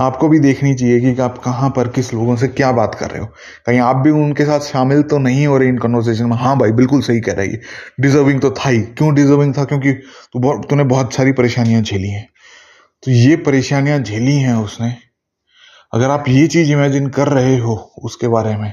आपको 0.00 0.28
भी 0.28 0.38
देखनी 0.38 0.74
चाहिए 0.74 1.14
कि 1.14 1.20
आप 1.22 1.38
कहाँ 1.38 1.68
पर 1.70 1.88
किस 1.88 2.12
लोगों 2.14 2.36
से 2.36 2.48
क्या 2.48 2.72
बात 2.72 2.94
कर 2.94 3.10
रहे 3.10 3.20
हो। 3.20 3.26
कहीं 3.66 3.78
आप 3.78 3.96
भी 3.96 4.10
उनके 4.10 4.44
साथ 4.44 4.60
शामिल 4.60 5.02
तो 5.02 5.18
नहीं 5.18 5.46
हो 5.46 5.58
रहे 5.58 5.68
इन 5.68 5.78
कन्वर्सेशन 5.78 6.26
में। 6.26 6.36
हाँ 6.36 6.56
भाई, 6.58 6.72
बिल्कुल 6.72 7.00
सही 7.00 7.20
कह 7.20 7.32
रही 7.32 7.50
है 7.50 7.60
डिजर्विंग 8.00 8.40
तो 8.40 8.50
था 8.50 8.68
ही। 8.68 8.80
क्यों 8.80 9.14
डिजर्विंग 9.14 9.54
था? 9.58 9.64
क्योंकि 9.64 9.92
तू 9.92 10.38
बहुत, 10.38 10.68
तूने 10.70 10.84
बहुत 10.84 11.14
सारी 11.14 11.32
परेशानियाँ 11.32 11.82
झेली 11.82 12.08
हैं। 12.08 12.28
तो 13.02 13.10
ये 13.10 13.36
परेशानियाँ 13.36 13.98
झेली 13.98 14.36
हैं 14.38 14.54
उसने। 14.54 14.94
अगर 15.94 16.10
आप 16.10 16.24
ये 16.28 16.46
चीज़ 16.46 16.72
इमेजिन 16.72 17.08
कर 17.08 17.28
रहे 17.28 17.58
हो 17.58 17.74
उसके 18.04 18.28
बारे 18.28 18.56
में, 18.56 18.72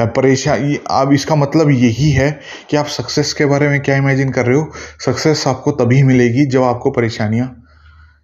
या 0.00 0.06
परेशान 0.06 0.76
आप, 0.90 1.12
इसका 1.12 1.34
मतलब 1.34 1.70
यही 1.70 2.10
है 2.10 2.30
कि 2.70 2.76
आप 2.76 2.86
सक्सेस 2.86 3.32
के 3.32 3.46
बारे 3.46 3.68
में 3.68 3.80
क्या 3.80 3.96
इमेजिन 3.96 4.30
कर 4.30 4.46
रहे 4.46 4.56
हो। 4.56 4.70
सक्सेस 5.06 5.46
आपको 5.46 5.70
तभी 5.70 6.02
मिलेगी 6.02 6.46
जब 6.46 6.62
आपको 6.62 6.90
परेशानियाँ 6.90 7.61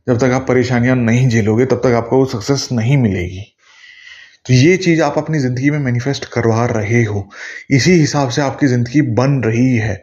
जब 0.09 0.19
तक 0.19 0.25
आप 0.25 0.47
परेशानियाँ 0.49 0.97
नहीं 0.97 1.29
झेलोगे, 1.29 1.65
तब 1.65 1.77
तक 1.77 1.93
आपको 1.93 2.19
वो 2.19 2.25
सक्सेस 2.25 2.69
नहीं 2.73 2.97
मिलेगी। 2.97 3.55
तो 4.47 4.55
ये 4.55 4.77
चीज़ 4.77 5.03
आप 5.03 5.19
अपनी 5.19 5.39
ज़िंदगी 5.39 5.71
में 5.71 5.79
मैनिफेस्ट 5.79 6.25
करवा 6.25 6.67
रहे 6.67 7.05
हो। 7.05 7.31
इसी 7.71 7.93
हिसाब 7.93 8.31
से 8.31 8.43
आपकी 8.43 8.67
ज़िंदगी 8.67 9.03
बन 9.03 9.43
रही 9.45 9.77
है। 9.77 9.95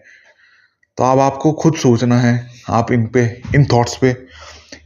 तो 0.98 1.04
अब 1.04 1.20
आपको 1.20 1.52
खुद 1.54 1.76
सोचना 1.76 2.20
है, 2.20 2.50
आप 2.70 2.92
इन 2.92 3.08
पे, 3.08 3.42
इन 3.56 3.66
थॉट्स 3.66 3.98
पे, 3.98 4.16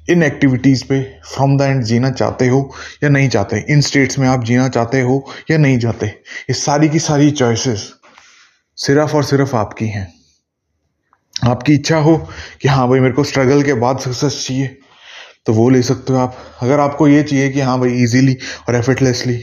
इन 0.09 0.23
एक्टिविटीज़ 0.23 0.83
पे 0.85 1.01
फ्रॉम 1.25 1.57
द 1.57 1.61
एंड 1.61 1.83
जीना 1.83 2.11
चाहते 2.11 2.47
हो 2.47 2.75
या 3.03 3.09
नहीं 3.09 3.29
चाहते? 3.29 3.65
इन 3.69 3.81
स्टेट्स 3.81 4.19
में 4.19 4.27
आप 4.27 4.43
जीना 4.43 4.67
चाहते 4.69 5.01
हो 5.01 5.31
या 5.51 5.57
नहीं 5.57 5.79
चाहते? 5.79 6.07
ये 6.07 6.53
सारी 6.53 6.89
की 6.89 6.99
सारी 6.99 7.31
चॉइसेस 7.31 7.93
सिर्फ़ 8.77 9.15
और 9.15 9.23
सिर्फ़ 9.23 9.55
आपकी 9.55 9.87
हैं। 9.87 10.13
आपकी 11.47 11.73
इच्छा 11.73 11.97
हो 11.97 12.17
कि 12.61 12.67
हाँ 12.67 12.89
भाई 12.89 12.99
मेरे 12.99 13.13
को 13.13 13.23
स्ट्रगल 13.23 13.63
के 13.63 13.73
बाद 13.73 13.99
सक्सेस 13.99 14.45
चाहिए। 14.47 14.77
तो 15.49 15.53
वो 15.53 15.69
ले 15.69 15.81
सकते 15.83 16.13
हो 16.13 16.19
आप। 16.19 16.35
अगर 16.61 16.79
आपको 16.79 17.07
ये 17.07 17.21
चाहिए 17.23 17.49
कि 17.49 17.61
हाँ 17.61 17.79
भाई 17.79 17.93
इजीली 18.03 18.33
और 18.69 18.75
एफर्टलेसली 18.75 19.37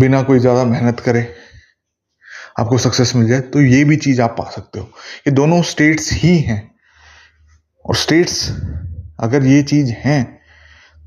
बिना 0.00 0.22
कोई 0.22 0.38
ज़्यादा 0.38 0.64
मेहनत 0.64 1.00
करे 1.00 1.22
आपको 2.58 2.78
सक्सेस 2.78 3.14
मिल 3.16 3.28
जाए 3.28 3.40
तो 3.40 3.60
ये 3.62 3.82
भी 3.84 3.96
चीज़ 3.96 4.22
आप 4.22 4.34
पा 4.38 4.48
सकते 4.50 4.78
हो। 4.78 4.86
ये 5.26 5.30
दोनों 5.32 5.60
स्टेट्स 5.62 6.10
ही 6.12 6.36
हैं। 6.38 6.70
और 7.84 7.96
स्टेट्स 7.96 8.48
अगर 9.20 9.46
ये 9.46 9.62
चीज़ 9.64 9.92
हैं 9.98 10.22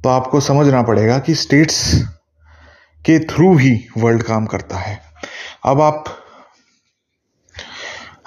तो 0.04 0.10
आपको 0.10 0.40
समझना 0.42 0.82
पड़ेगा 0.84 1.20
कि 1.20 1.36
स्टेट्स 1.36 1.82
के 3.06 3.20
थ्रू 3.26 3.56
ही 3.58 3.76
वर्ल्ड 3.98 4.24
काम 4.24 4.46
करता 4.46 4.78
है। 4.78 5.00
अब 5.66 5.82
आप, 5.82 6.06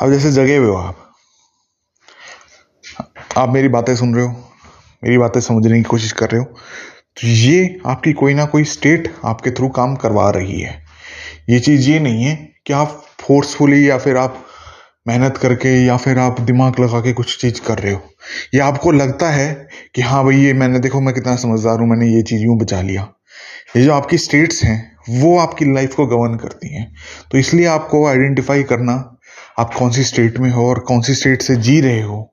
अब 0.03 0.13
जैसे 0.13 0.33
जगे 0.33 0.57
हुए 0.57 0.69
हो 0.69 0.77
आप। 0.77 1.11
आप 3.39 3.49
मेरी 3.49 3.69
बातें 3.71 3.97
सुन 3.97 4.15
रहे 4.15 4.25
हो। 4.25 4.50
मेरी 5.05 5.19
बातें 5.19 5.41
समझने 5.41 5.77
की 5.77 5.83
कोशिश 5.83 6.13
कर 6.13 6.31
रहे 6.31 6.39
हो। 6.39 6.45
तो 7.17 7.29
ये 7.29 7.79
आपकी 7.87 8.13
कोई 8.13 8.35
ना 8.35 8.45
कोई 8.45 8.65
स्टेट 8.65 9.15
आपके 9.25 9.51
थ्रू 9.51 9.69
काम 9.69 9.97
करवा 9.97 10.31
रही 10.31 10.61
है। 10.61 10.83
ये 11.51 11.61
चीज़ 11.61 11.91
ये 11.91 12.01
नहीं 12.01 12.25
है 12.25 12.53
कि 12.67 12.73
आप 12.73 13.05
फोर्सफुली 13.21 13.91
या 13.91 13.99
फिर 13.99 14.17
आप 14.17 14.47
मेहनत 15.09 15.37
करके 15.37 15.87
या 15.87 15.97
फिर 15.97 16.19
आप 16.19 16.41
दिमाग 16.41 16.81
लगा 16.81 17.01
के 17.01 17.13
कुछ 17.13 17.41
चीज़ 17.41 17.61
कर 17.61 17.79
रहे 17.79 17.93
हो। 17.93 18.03
ये 18.55 18.61
आपको 18.61 18.93
लगता 18.93 19.31
है 19.31 19.69
कि 19.95 20.03
हाँ 20.03 20.25
भाई, 20.25 20.37
ये 20.37 20.53
मैंने 20.53 20.79
देखो, 20.79 21.01
मैं 21.01 21.15
कितना 21.15 21.37
समझदार 21.37 21.79
हूँ, 21.79 21.89
मैंने 21.89 22.07
ये 22.07 22.23
चीज़ 22.23 22.43
यूँ 22.43 22.59
बचा 22.59 22.83
लिया। 22.83 23.09
ये 23.77 23.85
जो 23.85 23.93
आपकी 23.93 24.19
स्टेट्स 24.19 24.65
हैं, 24.65 24.97
वो 25.11 25.39
आपकी 25.39 25.75
लाइफ 25.75 25.95
को 25.95 26.07
गवर्न 26.07 26.37
करती 26.37 26.75
हैं। 26.75 26.95
तो 27.31 27.39
इसलिए 27.39 27.67
आपको 27.67 28.07
आइडेंटिफाई 28.07 28.63
करना, 28.63 29.17
आप 29.59 29.75
कौन 29.75 29.91
सी 29.91 30.05
स्टेट 30.05 30.39
में 30.39 30.51
हो 30.51 30.69
और 30.69 30.79
कौन 30.79 31.01
सी 31.01 31.15
स्टेट 31.15 31.43
से 31.43 31.57
जी 31.57 31.81
रहे 31.81 32.03
हो। 32.03 32.30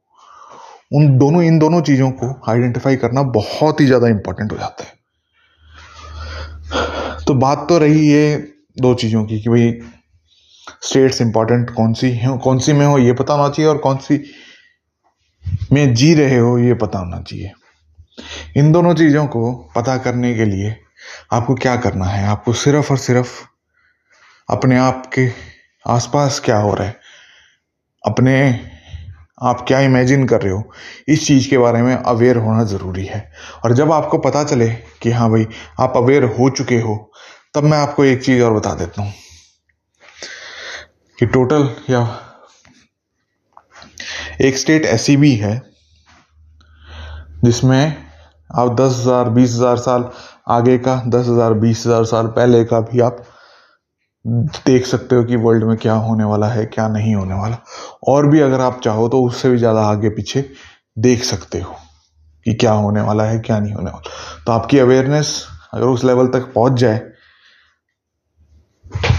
उन 0.91 1.17
दोनों, 1.17 1.41
इन 1.43 1.59
दोनों 1.59 1.81
चीज़ों 1.81 2.09
को 2.11 2.51
आइडेंटिफाई 2.51 2.95
करना 2.95 3.23
बहुत 3.23 3.81
ही 3.81 3.85
ज़्यादा 3.85 4.07
इंपॉर्टेंट 4.07 4.51
हो 4.51 4.57
जाता 4.57 4.83
है। 4.83 4.95
तो 7.27 7.33
बात 7.33 7.65
तो 7.69 7.77
रही 7.77 8.07
ये 8.09 8.35
दो 8.81 8.93
चीज़ों 8.93 9.23
की 9.25 9.39
कि 9.41 9.49
भाई 9.49 9.71
स्टेट्स 10.83 11.21
इंपॉर्टेंट 11.21 11.69
कौन 11.69 11.93
सी 11.93 12.11
है, 12.11 12.37
कौन 12.37 12.59
सी 12.59 12.73
में 12.73 12.85
हो 12.85 12.97
ये 12.97 13.13
पता 13.13 13.33
होना 13.33 13.49
चाहिए 13.49 13.69
और 13.71 13.77
कौन 13.77 13.97
सी 13.97 14.23
में 15.73 15.93
जी 15.93 16.13
रहे 16.13 16.37
हो 16.37 16.57
ये 16.59 16.73
पता 16.73 16.99
होना 16.99 17.21
चाहिए। 17.21 17.51
इन 18.57 18.71
दोनों 18.71 18.93
चीज़ों 18.93 19.25
को 19.27 19.51
पता 19.75 19.97
करने 19.97 20.33
के 20.35 20.45
लिए 20.45 20.75
आपको 21.33 21.55
क्या 21.55 21.75
करना 21.75 22.05
है? 22.05 22.27
आपको 22.27 22.53
सिर्फ़ 22.53 22.91
और 22.91 22.97
सिर्फ़ 22.97 23.43
अपने 24.49 24.77
आप 24.77 25.09
के 25.13 25.27
आसपास 25.85 26.39
क्या 26.45 26.57
हो 26.57 26.73
रहा 26.73 26.87
है? 26.87 26.95
अपने 28.03 28.76
आप 29.37 29.63
क्या 29.67 29.79
इमेजिन 29.79 30.25
कर 30.27 30.41
रहे 30.41 30.53
हो? 30.53 30.63
इस 31.07 31.25
चीज़ 31.27 31.49
के 31.49 31.57
बारे 31.57 31.81
में 31.81 31.95
अवेयर 31.95 32.37
होना 32.37 32.63
ज़रूरी 32.63 33.05
है। 33.05 33.31
और 33.65 33.73
जब 33.73 33.91
आपको 33.91 34.17
पता 34.17 34.43
चले 34.43 34.67
कि 35.01 35.11
हाँ 35.11 35.29
भाई, 35.31 35.47
आप 35.79 35.93
अवेयर 35.95 36.23
हो 36.23 36.49
चुके 36.49 36.79
हो, 36.79 36.95
तब 37.55 37.63
मैं 37.63 37.77
आपको 37.77 38.05
एक 38.05 38.23
चीज़ 38.23 38.41
और 38.43 38.53
बता 38.53 38.73
देता 38.73 39.01
हूँ। 39.01 39.13
कि 41.19 41.25
टोटल 41.25 41.69
या 41.89 42.01
एक 44.41 44.57
स्टेट 44.57 44.85
ऐसी 44.85 45.17
भी 45.17 45.35
है, 45.35 45.61
जिसमें 47.43 47.95
आप 48.49 48.75
दस 48.75 48.99
हज़ार, 48.99 49.29
बीस 49.29 49.53
हज़ार 49.53 49.77
साल 49.77 50.09
आगे 50.47 50.77
का, 50.77 51.01
दस 51.07 51.27
हज़ार, 51.27 51.53
बीस 51.53 51.85
हज़ार 51.85 52.05
साल 52.05 52.27
पहले 52.27 52.63
का 52.63 52.79
भी 52.81 52.99
आप 52.99 53.23
देख 54.27 54.85
सकते 54.85 55.15
हो 55.15 55.23
कि 55.23 55.35
वर्ल्ड 55.35 55.63
में 55.63 55.75
क्या 55.77 55.93
होने 55.93 56.23
वाला 56.23 56.47
है, 56.47 56.65
क्या 56.65 56.87
नहीं 56.87 57.13
होने 57.15 57.33
वाला। 57.33 57.57
और 58.07 58.27
भी 58.27 58.39
अगर 58.39 58.61
आप 58.61 58.79
चाहो 58.83 59.07
तो 59.09 59.21
उससे 59.23 59.49
भी 59.49 59.57
ज़्यादा 59.57 59.81
आगे 59.81 60.09
पीछे 60.09 60.49
देख 60.97 61.23
सकते 61.23 61.59
हो 61.59 61.75
कि 62.45 62.53
क्या 62.53 62.71
होने 62.71 63.01
वाला 63.01 63.23
है, 63.23 63.39
क्या 63.39 63.59
नहीं 63.59 63.73
होने 63.73 63.91
वाला। 63.91 64.09
तो 64.45 64.51
आपकी 64.51 64.79
अवेयरनेस 64.79 65.45
अगर 65.73 65.85
उस 65.85 66.03
लेवल 66.03 66.27
तक 66.27 66.51
पहुँच 66.55 66.79
जाए, 66.79 66.97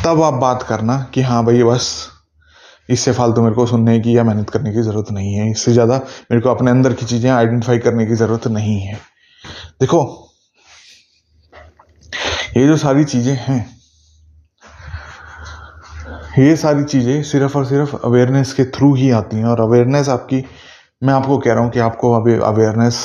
तब 0.04 0.22
आप 0.22 0.34
बात 0.34 0.62
करना 0.62 0.98
कि 1.14 1.22
हाँ 1.22 1.44
भाई, 1.44 1.62
बस 1.62 2.08
इससे 2.88 3.12
फालतू 3.12 3.42
मेरे 3.42 3.54
को 3.54 3.66
सुनने 3.66 3.98
की 4.00 4.16
या 4.16 4.24
मेहनत 4.24 4.50
करने 4.50 4.72
की 4.72 4.82
ज़रूरत 4.82 5.10
नहीं 5.12 5.32
है। 5.34 5.50
इससे 5.50 5.72
ज़्यादा 5.72 5.96
मेरे 6.30 6.40
को 6.40 6.50
अपने 6.50 6.70
अंदर 6.70 6.92
की 6.92 7.06
चीज़ें 7.06 7.30
आइडेंटिफाई 7.30 7.78
करने 7.78 8.06
की 8.06 8.14
ज़रूरत 8.14 8.46
नहीं 8.48 8.78
है। 8.80 8.94
देखो, 9.80 10.04
ये 12.56 12.66
जो 12.66 12.76
सारी 12.76 13.04
चीज़ें 13.04 13.34
हैं 13.38 13.77
ये 16.28 16.54
सारी 16.56 16.85
चीज़ें 16.85 17.23
सिर्फ़ 17.23 17.56
और 17.58 17.64
सिर्फ़ 17.66 17.94
अवेयरनेस 17.97 18.52
के 18.52 18.64
थ्रू 18.64 18.94
ही 18.94 19.11
आती 19.11 19.37
हैं 19.37 19.44
और 19.44 19.61
अवेयरनेस 19.61 20.08
आपकी, 20.08 20.44
मैं 21.02 21.14
आपको 21.14 21.38
कह 21.38 21.52
रहा 21.52 21.62
हूँ 21.62 21.70
कि 21.73 21.78
आपको 21.78 22.12
अभी 22.14 22.35
अवेयरनेस 22.35 22.99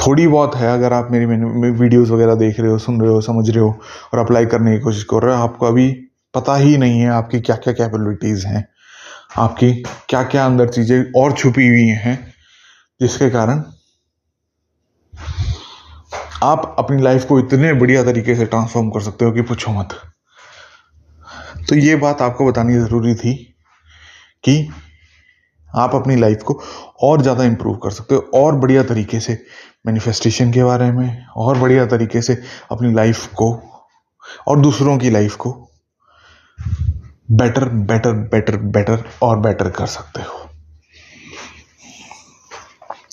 थोड़ी 0.00 0.26
बहुत 0.26 0.54
है। 0.56 0.72
अगर 0.72 0.92
आप 0.92 1.08
मेरी 1.12 1.26
वीडियोस 1.26 2.10
वगैरह 2.10 2.34
देख 2.34 2.60
रहे 2.60 2.70
हो, 2.70 2.78
सुन 2.78 3.00
रहे 3.00 3.10
हो, 3.10 3.20
समझ 3.20 3.48
रहे 3.50 3.60
हो 3.60 3.70
और 4.12 4.18
अप्लाई 4.18 4.46
करने 4.46 4.72
की 4.72 4.80
कोशिश 4.80 5.04
कर 5.04 5.22
रहे 5.22 5.36
हो, 5.36 5.42
आपको 5.42 5.66
अभी 5.66 5.88
पता 6.34 6.56
ही 6.56 6.76
नहीं 6.78 7.00
है 7.00 7.10
आपकी 7.10 7.40
क्या 7.40 7.56
क्या 7.56 7.72
कैपेबिलिटीज़ 7.74 8.46
हैं। 8.46 8.66
आपकी 9.38 9.72
क्या 10.08 10.22
क्या 10.24 10.46
अंदर 10.46 10.68
चीज़ें 10.68 11.12
और 11.16 11.32
छुपी 11.32 11.68
हुई 11.68 11.88
हैं, 12.04 12.18
जिसके 13.00 13.30
कारण 13.30 13.62
आप 16.42 16.74
अपनी 16.78 17.02
लाइफ 17.02 17.24
को 17.24 17.38
इतने 17.38 17.72
बढ़िया 17.72 18.04
तरीके 18.04 18.34
से 18.34 18.44
ट्रांसफॉर्म 18.46 18.90
कर 18.90 19.00
सकते 19.00 19.24
हो 19.24 19.32
कि 19.32 19.42
पूछो 19.42 19.72
मत। 19.72 20.00
तो 21.68 21.76
ये 21.76 21.96
बात 21.96 22.22
आपको 22.22 22.46
बतानी 22.46 22.74
ज़रूरी 22.74 23.14
थी 23.14 23.34
कि 24.44 24.68
आप 25.70 25.94
अपनी 25.94 26.16
लाइफ 26.16 26.42
को 26.42 26.60
और 27.02 27.22
ज़्यादा 27.22 27.44
इंप्रूव 27.44 27.76
कर 27.76 27.90
सकते 27.90 28.14
हो, 28.14 28.20
और 28.34 28.54
बढ़िया 28.54 28.82
तरीके 28.82 29.20
से 29.20 29.38
मैनिफेस्टेशन 29.86 30.52
के 30.52 30.64
बारे 30.64 30.90
में, 30.92 31.26
और 31.26 31.58
बढ़िया 31.58 31.86
तरीके 31.86 32.22
से 32.22 32.34
अपनी 32.72 32.92
लाइफ 32.94 33.26
को, 33.26 33.52
और 34.48 34.60
दूसरों 34.60 34.98
की 34.98 35.10
लाइफ 35.10 35.36
को 35.36 35.52
बेटर 37.30 37.64
बेटर 37.64 38.12
बेटर 38.12 38.56
बेटर 38.56 39.04
और 39.22 39.38
बेटर 39.38 39.70
कर 39.70 39.86
सकते 39.86 40.22
हो। 40.22 40.48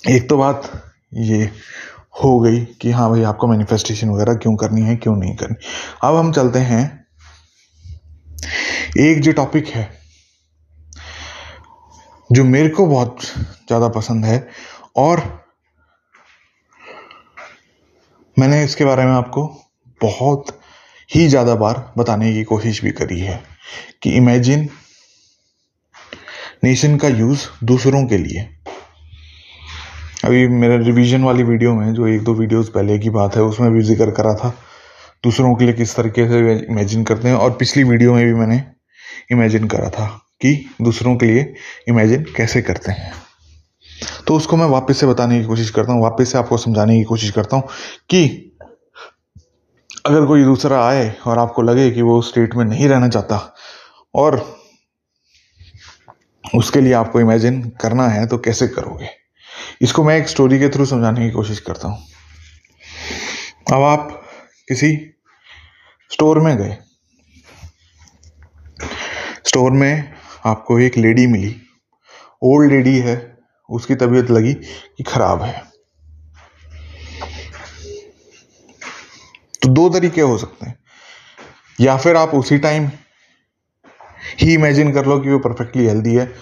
एक 0.08 0.28
तो 0.28 0.36
बात 0.38 0.70
ये 1.14 1.50
हो 2.24 2.38
गई 2.40 2.64
कि 2.80 2.90
हाँ 2.90 3.10
भाई, 3.10 3.22
आपको 3.22 3.46
मैनिफेस्टेशन 3.46 4.10
वगैरह 4.10 4.34
क्यों 4.34 4.56
करनी 4.56 4.82
है, 4.82 4.96
क्यों 4.96 5.16
नहीं 5.16 5.36
करनी? 5.36 5.56
अब 6.04 6.16
हम 6.16 6.32
चलते 6.32 6.58
हैं 6.58 6.97
एक 8.98 9.20
जो 9.20 9.32
टॉपिक 9.32 9.66
है, 9.66 9.88
जो 12.30 12.44
मेरे 12.44 12.68
को 12.68 12.86
बहुत 12.86 13.22
ज़्यादा 13.22 13.88
पसंद 13.90 14.24
है, 14.24 14.46
और 14.96 15.22
मैंने 18.36 18.62
इसके 18.64 18.84
बारे 18.84 19.04
में 19.04 19.12
आपको 19.12 19.46
बहुत 20.00 20.58
ही 21.10 21.26
ज़्यादा 21.28 21.54
बार 21.54 21.92
बताने 21.98 22.32
की 22.32 22.42
कोशिश 22.44 22.82
भी 22.84 22.90
करी 22.92 23.18
है 23.20 23.40
कि 24.02 24.10
इमेजिन 24.16 24.68
नेशन 26.64 26.96
का 26.96 27.08
यूज़ 27.08 27.46
दूसरों 27.64 28.04
के 28.06 28.18
लिए। 28.18 28.48
अभी 30.24 30.46
मेरे 30.48 30.78
रिवीजन 30.78 31.24
वाली 31.24 31.42
वीडियो 31.42 31.74
में, 31.74 31.92
जो 31.94 32.06
एक 32.06 32.22
दो 32.24 32.34
वीडियोस 32.34 32.68
पहले 32.68 32.98
की 32.98 33.10
बात 33.10 33.36
है, 33.36 33.42
उसमें 33.42 33.70
भी 33.72 33.82
ज़िक्र 33.82 34.10
करा 34.10 34.34
था, 34.34 34.48
दूसरों 35.24 35.54
के 35.54 35.64
लिए 35.64 35.74
किस 35.74 35.94
तरीके 35.96 36.26
से 36.28 36.58
इमेजिन 36.64 37.04
करते 37.04 37.28
हैं, 37.28 37.34
और 37.36 37.50
पिछली 37.50 37.84
वीडियो 37.84 38.14
में 38.14 38.24
भी 38.24 38.34
मैंने 38.34 38.62
इमेजिन 39.32 39.66
करा 39.68 39.88
था 39.90 40.06
कि 40.40 40.54
दूसरों 40.82 41.16
के 41.16 41.26
लिए 41.26 41.54
इमेजिन 41.88 42.24
कैसे 42.36 42.62
करते 42.62 42.92
हैं। 42.92 43.12
तो 44.26 44.36
उसको 44.36 44.56
मैं 44.56 44.66
वापस 44.66 45.00
से 45.00 45.06
बताने 45.06 45.38
की 45.40 45.46
कोशिश 45.46 45.70
करता 45.70 45.92
हूँ, 45.92 46.02
वापस 46.02 46.32
से 46.32 46.38
आपको 46.38 46.56
समझाने 46.56 46.98
की 46.98 47.04
कोशिश 47.04 47.30
करता 47.30 47.56
हूँ 47.56 47.68
कि 48.10 48.44
अगर 50.06 50.26
कोई 50.26 50.44
दूसरा 50.44 50.84
आए 50.86 51.08
और 51.26 51.38
आपको 51.38 51.62
लगे 51.62 51.90
कि 51.90 52.02
वो 52.02 52.20
स्टेट 52.22 52.54
में 52.54 52.64
नहीं 52.64 52.88
रहना 52.88 53.08
चाहता 53.08 53.54
और 54.14 54.42
उसके 56.44 56.80
लिए 56.80 56.92
आपको 56.92 57.20
इमेजिन 57.20 57.62
करना 57.80 58.06
है 58.08 58.26
तो 58.26 58.38
कैसे 58.38 58.68
करोगे? 58.68 59.08
इसको 59.82 60.04
मैं 60.04 60.16
एक 60.16 60.28
स्टोरी 60.28 60.58
के 60.58 60.68
थ्रू 60.68 60.84
समझाने 60.86 61.26
की 61.26 61.30
कोशिश 61.30 61.58
करता 61.60 61.88
हूँ। 61.88 62.06
अब 63.72 63.82
आप 63.82 64.08
किसी 64.68 64.96
स्टोर 66.10 66.40
में 66.40 66.56
गए 66.56 66.76
स्टोर 69.48 69.70
में 69.70 70.12
आपको 70.44 70.78
एक 70.78 70.98
लेडी 70.98 71.26
मिली। 71.26 71.56
ओल्ड 72.42 72.72
लेडी 72.72 72.98
है, 72.98 73.38
उसकी 73.70 73.94
तबीयत 73.94 74.30
लगी 74.30 74.54
कि 74.96 75.02
खराब 75.02 75.42
है। 75.42 75.62
तो 79.62 79.68
दो 79.68 79.88
तरीके 79.88 80.20
हो 80.20 80.38
सकते 80.38 80.66
हैं। 80.66 80.78
या 81.80 81.96
फिर 81.96 82.16
आप 82.16 82.28
उसी 82.28 82.58
टाइम 82.58 82.90
ही 84.40 84.54
इमेजिन 84.54 84.92
कर 84.92 85.06
लो 85.06 85.20
कि 85.20 85.30
वो 85.30 85.38
परफेक्टली 85.38 85.86
हेल्दी 85.86 86.14
है 86.14 86.32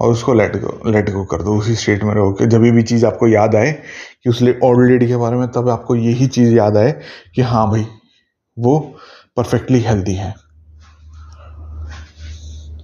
और 0.00 0.12
उसको 0.12 0.34
लेट 0.34 0.56
गो 0.56 0.90
लेट 0.90 1.10
गो 1.10 1.24
कर 1.24 1.42
दो, 1.42 1.56
उसी 1.58 1.74
स्टेट 1.74 2.02
में 2.02 2.14
रहो 2.14 2.32
कि 2.32 2.46
जब 2.46 2.60
भी 2.60 2.82
चीज़ 2.82 3.06
आपको 3.06 3.28
याद 3.28 3.54
आए 3.54 3.72
कि 4.24 4.30
उस 4.30 4.42
ओल्ड 4.42 4.90
लेडी 4.90 5.06
के 5.06 5.16
बारे 5.16 5.36
में, 5.36 5.48
तब 5.48 5.68
आपको 5.68 5.96
यही 5.96 6.26
चीज़ 6.26 6.54
याद 6.54 6.76
आए 6.76 7.00
कि 7.34 7.42
हाँ 7.42 7.70
भाई, 7.70 7.86
वो 8.58 8.98
परफेक्टली 9.36 9.80
हेल्दी 9.80 10.14
है। 10.14 10.51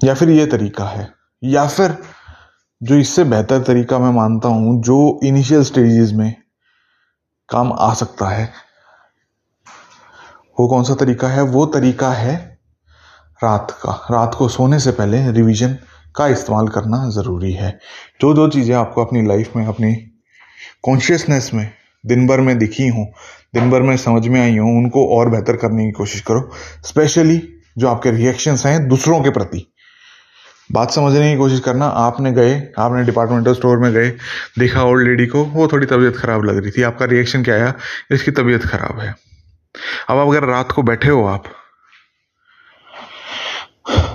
या 0.04 0.14
फिर 0.14 0.30
ये 0.30 0.46
तरीका 0.46 0.84
है, 0.84 1.08
या 1.42 1.66
फिर 1.66 1.96
जो 2.80 2.94
इससे 2.94 3.24
बेहतर 3.24 3.62
तरीका 3.62 3.98
मैं 3.98 4.10
मानता 4.10 4.48
हूँ, 4.48 4.82
जो 4.82 5.20
इनिशियल 5.24 5.62
स्टेजेस 5.62 6.12
में 6.12 6.34
काम 7.48 7.72
आ 7.72 7.92
सकता 7.94 8.28
है, 8.28 8.50
वो 10.60 10.66
कौन 10.68 10.84
सा 10.84 10.94
तरीका 10.94 11.28
है? 11.28 11.42
वो 11.42 11.64
तरीका 11.66 12.12
है 12.12 12.36
रात 13.42 13.70
का। 13.82 13.92
रात 14.10 14.34
को 14.34 14.48
सोने 14.48 14.78
से 14.78 14.90
पहले 14.90 15.30
रिवीजन 15.32 15.76
का 16.16 16.26
इस्तेमाल 16.26 16.68
करना 16.68 17.08
ज़रूरी 17.10 17.52
है। 17.52 17.70
जो 18.20 18.32
जो 18.34 18.48
चीज़ें 18.48 18.74
आपको 18.76 19.04
अपनी 19.04 19.26
लाइफ 19.26 19.56
में, 19.56 19.66
अपनी 19.66 19.94
कॉन्शियसनेस 20.82 21.50
में 21.54 21.70
दिन 22.04 22.26
भर 22.26 22.40
में 22.40 22.56
दिखी 22.58 22.88
हों, 22.88 23.04
दिन 23.54 23.70
भर 23.70 23.82
में 23.82 23.96
समझ 23.96 24.26
में 24.28 24.40
आई 24.40 24.56
हों, 24.58 24.76
उनको 24.78 25.06
और 25.18 25.30
बेहतर 25.30 25.56
करने 25.56 25.84
की 25.84 25.90
कोशिश 25.90 26.20
करो। 26.20 26.48
स्पेशली 26.84 27.42
जो 27.78 27.88
आपके 27.88 28.10
रिएक्शंस 28.10 28.66
हैं, 28.66 28.88
दूसरों 28.88 29.20
के 29.22 29.30
प्रति। 29.30 29.66
बात 30.70 30.90
समझने 30.90 31.30
की 31.32 31.38
कोशिश 31.38 31.60
करना। 31.60 31.86
आपने 31.86 32.32
गए, 32.32 32.54
आपने 32.78 33.04
डिपार्टमेंटल 33.04 33.54
स्टोर 33.54 33.78
में 33.78 33.92
गए, 33.92 34.08
देखा 34.58 34.82
ओल्ड 34.82 35.08
लेडी 35.08 35.26
को, 35.26 35.44
वो 35.44 35.68
थोड़ी 35.68 35.86
तबीयत 35.86 36.16
खराब 36.16 36.44
लग 36.44 36.58
रही 36.58 36.70
थी। 36.70 36.82
आपका 36.82 37.04
रिएक्शन 37.04 37.42
क्या 37.42 37.54
आया? 37.54 37.72
इसकी 38.12 38.30
तबीयत 38.30 38.64
खराब 38.64 39.00
है। 39.00 39.14
अब 40.08 40.28
अगर 40.28 40.44
रात 40.44 40.72
को 40.72 40.82
बैठे 40.82 41.08
हो 41.08 41.24
आप 41.26 41.44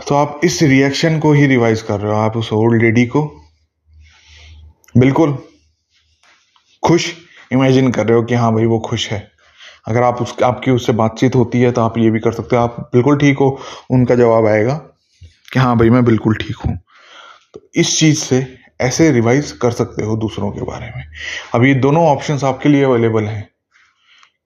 तो 0.07 0.15
आप 0.15 0.39
इस 0.43 0.62
रिएक्शन 0.62 1.19
को 1.19 1.31
ही 1.33 1.45
रिवाइज 1.48 1.81
कर 1.81 2.00
रहे 2.00 2.12
हो, 2.12 2.17
आप 2.17 2.38
उस 2.38 2.51
ओल्ड 2.53 2.81
लेडी 2.81 3.05
को। 3.05 3.22
बिल्कुल 4.98 5.38
खुश 6.83 7.11
इमेजिन 7.51 7.92
कर 7.92 8.07
रहे 8.07 8.18
हो 8.18 8.24
कि 8.24 8.35
हाँ 8.35 8.53
भाई, 8.53 8.66
वो 8.66 8.79
खुश 8.79 9.09
है। 9.11 9.31
अगर 9.87 10.03
आप 10.03 10.22
उस, 10.22 10.35
आपकी 10.44 10.72
उससे 10.72 10.92
बातचीत 10.94 11.35
होती 11.35 11.61
है 11.61 11.72
तो 11.72 11.81
आप 11.81 11.98
ये 11.98 12.09
भी 12.09 12.20
कर 12.20 12.31
सकते 12.31 12.55
हो। 12.55 12.61
आप 12.61 12.89
बिल्कुल 12.94 13.18
ठीक 13.18 13.37
हो, 13.37 13.59
उनका 13.92 14.16
जवाब 14.16 14.48
आएगा। 14.48 14.81
कि 15.53 15.59
हाँ 15.59 15.77
भाई 15.77 15.89
मैं 15.89 16.05
बिल्कुल 16.05 16.35
ठीक 16.35 16.55
हूँ। 16.55 16.77
तो 17.53 17.70
इस 17.75 18.00
चीज़ 18.00 18.20
से 18.20 18.57
ऐसे 18.81 19.11
रिवाइज 19.11 19.51
कर 19.51 19.72
सकते 19.72 20.05
हो 20.05 20.16
दूसरों 20.18 20.51
के 20.51 20.61
बारे 20.61 20.85
में। 20.85 21.03
अब 21.55 21.63
ये 21.63 21.74
दोनों 21.74 22.05
ऑप्शंस 22.05 22.44
आपके 22.44 22.70
लिए 22.70 22.83
अवेलेबल 22.83 23.24
हैं 23.24 23.50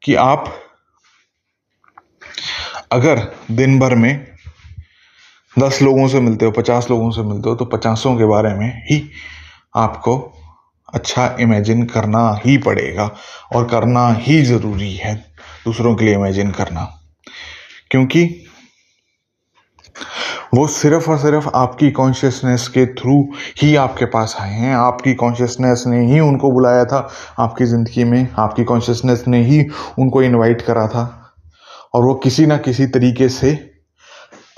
कि 0.03 0.15
आप 0.15 0.53
अगर 2.91 3.31
दिन 3.51 3.79
भर 3.79 3.95
में 3.95 4.27
दस 5.59 5.81
लोगों 5.81 6.07
से 6.07 6.19
मिलते 6.19 6.45
हो, 6.45 6.51
पचास 6.51 6.89
लोगों 6.89 7.11
से 7.11 7.21
मिलते 7.21 7.49
हो 7.49 7.55
तो 7.55 7.65
पचासों 7.65 8.17
के 8.17 8.25
बारे 8.25 8.53
में 8.53 8.83
ही 8.85 9.09
आपको 9.75 10.17
अच्छा 10.93 11.37
इमेजिन 11.39 11.85
करना 11.85 12.41
ही 12.45 12.57
पड़ेगा 12.57 13.15
और 13.55 13.67
करना 13.67 14.09
ही 14.13 14.41
ज़रूरी 14.41 14.93
है 14.95 15.15
दूसरों 15.65 15.95
के 15.95 16.05
लिए 16.05 16.13
इमेजिन 16.13 16.51
करना। 16.51 16.83
क्योंकि 17.91 18.46
वो 20.55 20.67
सिर्फ़ 20.67 21.09
और 21.09 21.17
सिर्फ़ 21.17 21.47
आपकी 21.55 21.91
कॉन्शियसनेस 21.91 22.67
के 22.67 22.85
थ्रू 22.85 23.29
ही 23.61 23.75
आपके 23.75 24.05
पास 24.05 24.37
आए 24.39 24.53
हैं। 24.53 24.75
आपकी 24.75 25.13
कॉन्शियसनेस 25.13 25.83
ने 25.87 26.05
ही 26.05 26.19
उनको 26.19 26.51
बुलाया 26.51 26.85
था। 26.85 27.09
आपकी 27.39 27.65
ज़िंदगी 27.65 28.03
में 28.03 28.27
आपकी 28.39 28.63
कॉन्शियसनेस 28.63 29.23
ने 29.27 29.43
ही 29.43 29.65
उनको 29.99 30.21
इनवाइट 30.21 30.61
करा 30.61 30.87
था। 30.87 31.33
और 31.93 32.03
वो 32.03 32.13
किसी 32.13 32.45
ना 32.45 32.57
किसी 32.57 32.87
तरीके 32.87 33.29
से 33.29 33.71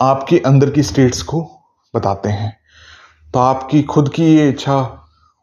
आपके 0.02 0.40
अंदर 0.40 0.70
की 0.70 0.84
स्टेट्स 0.84 1.22
को 1.22 1.42
बताते 1.96 2.30
हैं। 2.30 2.58
तो 3.34 3.40
आपकी 3.40 3.84
खुद 3.84 4.10
की 4.10 4.36
ये 4.36 4.50
इच्छा 4.50 4.78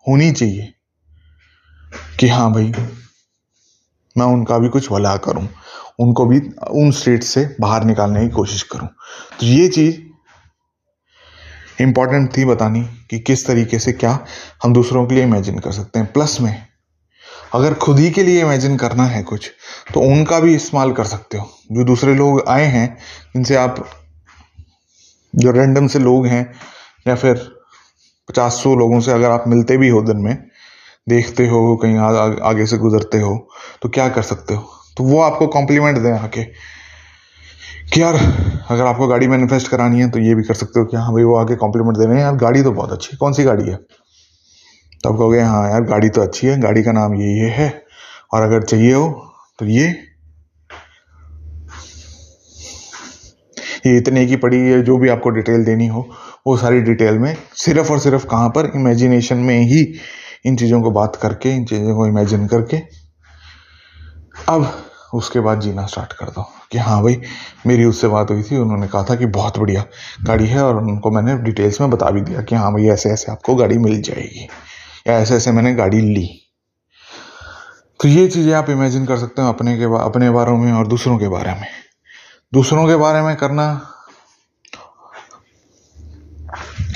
होनी 0.08 0.32
चाहिए 0.32 0.72
कि 2.20 2.28
हाँ 2.28 2.52
भाई, 2.52 2.72
मैं 4.18 4.26
उनका 4.26 4.58
भी 4.58 4.68
कुछ 4.68 4.92
भला 4.92 5.16
करूँ। 5.16 5.48
उनको 6.00 6.26
भी 6.26 6.38
उन 6.70 6.90
स्टेट 6.90 7.22
से 7.22 7.56
बाहर 7.60 7.84
निकालने 7.84 8.20
की 8.20 8.28
कोशिश 8.28 8.62
करूँ। 8.62 8.88
तो 9.40 9.46
ये 9.46 9.68
चीज़ 9.68 9.98
इंपॉर्टेंट 11.80 12.36
थी 12.36 12.44
बतानी 12.44 12.82
कि 13.10 13.18
किस 13.18 13.46
तरीके 13.46 13.78
से 13.78 13.92
क्या 13.92 14.18
हम 14.62 14.72
दूसरों 14.72 15.06
के 15.06 15.14
लिए 15.14 15.24
इमेजिन 15.24 15.58
कर 15.58 15.72
सकते 15.72 15.98
हैं। 15.98 16.12
प्लस 16.12 16.40
में 16.40 16.66
अगर 17.54 17.74
खुद 17.74 17.98
ही 17.98 18.10
के 18.10 18.22
लिए 18.22 18.40
इमेजिन 18.42 18.76
करना 18.76 19.04
है 19.04 19.22
कुछ 19.22 19.50
तो 19.94 20.00
उनका 20.00 20.40
भी 20.40 20.54
इस्तेमाल 20.54 20.92
कर 20.92 21.04
सकते 21.04 21.38
हो। 21.38 21.50
जो 21.72 21.84
दूसरे 21.84 22.14
लोग 22.14 22.42
आए 22.48 22.64
हैं 22.64 22.96
जिनसे 23.34 23.56
आप 23.56 23.84
जो 25.34 25.50
रैंडम 25.50 25.86
से 25.86 25.98
लोग 25.98 26.26
हैं 26.26 26.54
या 27.08 27.14
फिर 27.14 27.34
पचास 28.28 28.52
सौ 28.52 28.74
लोगों 28.74 29.00
से 29.00 29.12
अगर 29.12 29.30
आप 29.30 29.44
मिलते 29.48 29.76
भी 29.76 29.88
हो 29.88 30.02
दिन 30.02 30.16
में 30.16 30.36
देखते 31.08 31.46
हो 31.46 31.76
कहीं 31.76 31.96
आ, 31.96 32.08
आगे 32.50 32.66
से 32.66 32.78
गुजरते 32.78 33.20
हो 33.20 33.48
तो 33.82 33.88
क्या 33.88 34.08
कर 34.08 34.22
सकते 34.22 34.54
हो? 34.54 34.68
तो 34.96 35.04
वो 35.04 35.20
आपको 35.20 35.46
कॉम्प्लीमेंट 35.46 35.98
दें 35.98 36.12
आके। 36.12 36.42
कि 37.94 38.02
यार, 38.02 38.14
अगर 38.70 38.86
आपको 38.86 39.06
गाड़ी 39.06 39.26
मैनिफेस्ट 39.28 39.68
करानी 39.68 40.00
है 40.00 40.10
तो 40.10 40.18
ये 40.18 40.34
भी 40.34 40.42
कर 40.42 40.54
सकते 40.54 40.80
हो 40.80 40.86
कि 40.86 40.96
हाँ 40.96 41.12
भाई, 41.12 41.22
वो 41.22 41.36
आगे 41.36 41.54
कॉम्प्लीमेंट 41.56 41.96
दे 41.96 42.06
रहे 42.06 42.14
हैं, 42.14 42.22
यार 42.22 42.36
गाड़ी 42.36 42.62
तो 42.62 42.72
बहुत 42.72 42.92
अच्छी 42.92 43.08
है। 43.12 43.16
कौन 43.16 43.32
सी 43.32 43.44
गाड़ी 43.44 43.68
है? 43.68 43.76
तो 45.04 45.12
आप 45.12 45.16
कहोगे 45.16 45.40
हाँ 45.40 45.70
यार, 45.70 45.82
गाड़ी 45.82 46.08
तो 46.08 46.22
अच्छी 46.22 46.46
है, 46.46 46.60
गाड़ी 46.60 46.82
का 46.82 46.92
नाम 46.92 47.14
ये 47.14 47.28
ये 47.40 47.48
है, 47.48 47.84
और 48.32 48.42
अगर 48.42 48.62
चाहिए 48.62 48.92
हो 48.94 49.32
तो 49.58 49.66
ये। 49.66 49.88
ये 53.86 53.96
इतने 53.96 54.26
की 54.26 54.36
पड़ी 54.36 54.58
है, 54.58 54.82
जो 54.82 54.98
भी 54.98 55.08
आपको 55.08 55.30
डिटेल 55.30 55.64
देनी 55.64 55.86
हो, 55.86 56.08
वो 56.46 56.56
सारी 56.56 56.80
डिटेल 56.80 57.18
में, 57.18 57.36
सिर्फ़ 57.54 57.92
और 57.92 57.98
सिर्फ़ 57.98 58.26
कहाँ 58.26 58.48
पर? 58.48 58.72
इमेजिनेशन 58.74 59.36
में 59.36 59.60
ही 59.60 59.94
इन 60.46 60.56
चीज़ों 60.56 60.82
को 60.82 60.90
बात 60.90 61.16
करके, 61.16 61.50
इन 61.50 61.64
चीज़ों 61.64 61.96
को 61.96 62.06
इमेजिन 62.06 62.46
करके। 62.46 62.76
अब 64.48 64.72
उसके 65.14 65.40
बाद 65.40 65.60
जीना 65.60 65.86
स्टार्ट 65.86 66.12
कर 66.12 66.26
दो। 66.26 66.52
कि 66.72 66.78
हाँ 66.78 67.02
भाई, 67.02 67.20
मेरी 67.66 67.84
उससे 67.84 68.08
बात 68.08 68.30
हुई 68.30 68.42
थी, 68.42 68.56
उन्होंने 68.56 68.88
कहा 68.88 69.02
था 69.02 69.14
कि 69.14 69.26
बहुत 69.26 69.58
बढ़िया 69.58 69.84
गाड़ी 70.22 70.46
है 70.46 70.62
और 70.64 70.76
उनको 70.76 71.10
मैंने 71.10 71.36
डिटेल्स 71.38 71.80
में 71.80 71.90
बता 71.90 72.10
भी 72.10 72.20
दिया 72.20 72.42
कि 72.42 72.54
हाँ 72.54 72.72
भाई 72.72 72.88
ऐसे 72.88 73.10
ऐसे 73.10 73.32
आपको 73.32 73.54
गाड़ी 73.54 73.78
मिल 73.78 74.02
जाएगी। 74.02 74.48
या 75.06 75.14
ऐसे 75.14 75.34
ऐसे 75.34 75.52
मैंने 75.52 75.74
गाड़ी 75.74 76.00
ली। 76.00 76.42
तो 78.02 78.08
ये 78.08 78.28
चीज़ें 78.28 78.52
आप 78.52 78.70
इमेजिन 78.70 79.06
कर 79.06 79.18
सकते 79.18 79.42
हो 79.42 79.48
अपने 79.48 79.78
के 79.78 79.84
अपने 79.84 80.30
बारे 80.30 80.52
में 80.52 80.72
और 80.72 80.86
दूसरों 80.86 81.18
के 81.18 81.28
बारे 81.28 81.52
में। 81.52 81.66
दूसरों 82.54 82.86
के 82.86 82.96
बारे 82.96 83.22
में 83.22 83.36
करना, 83.36 83.92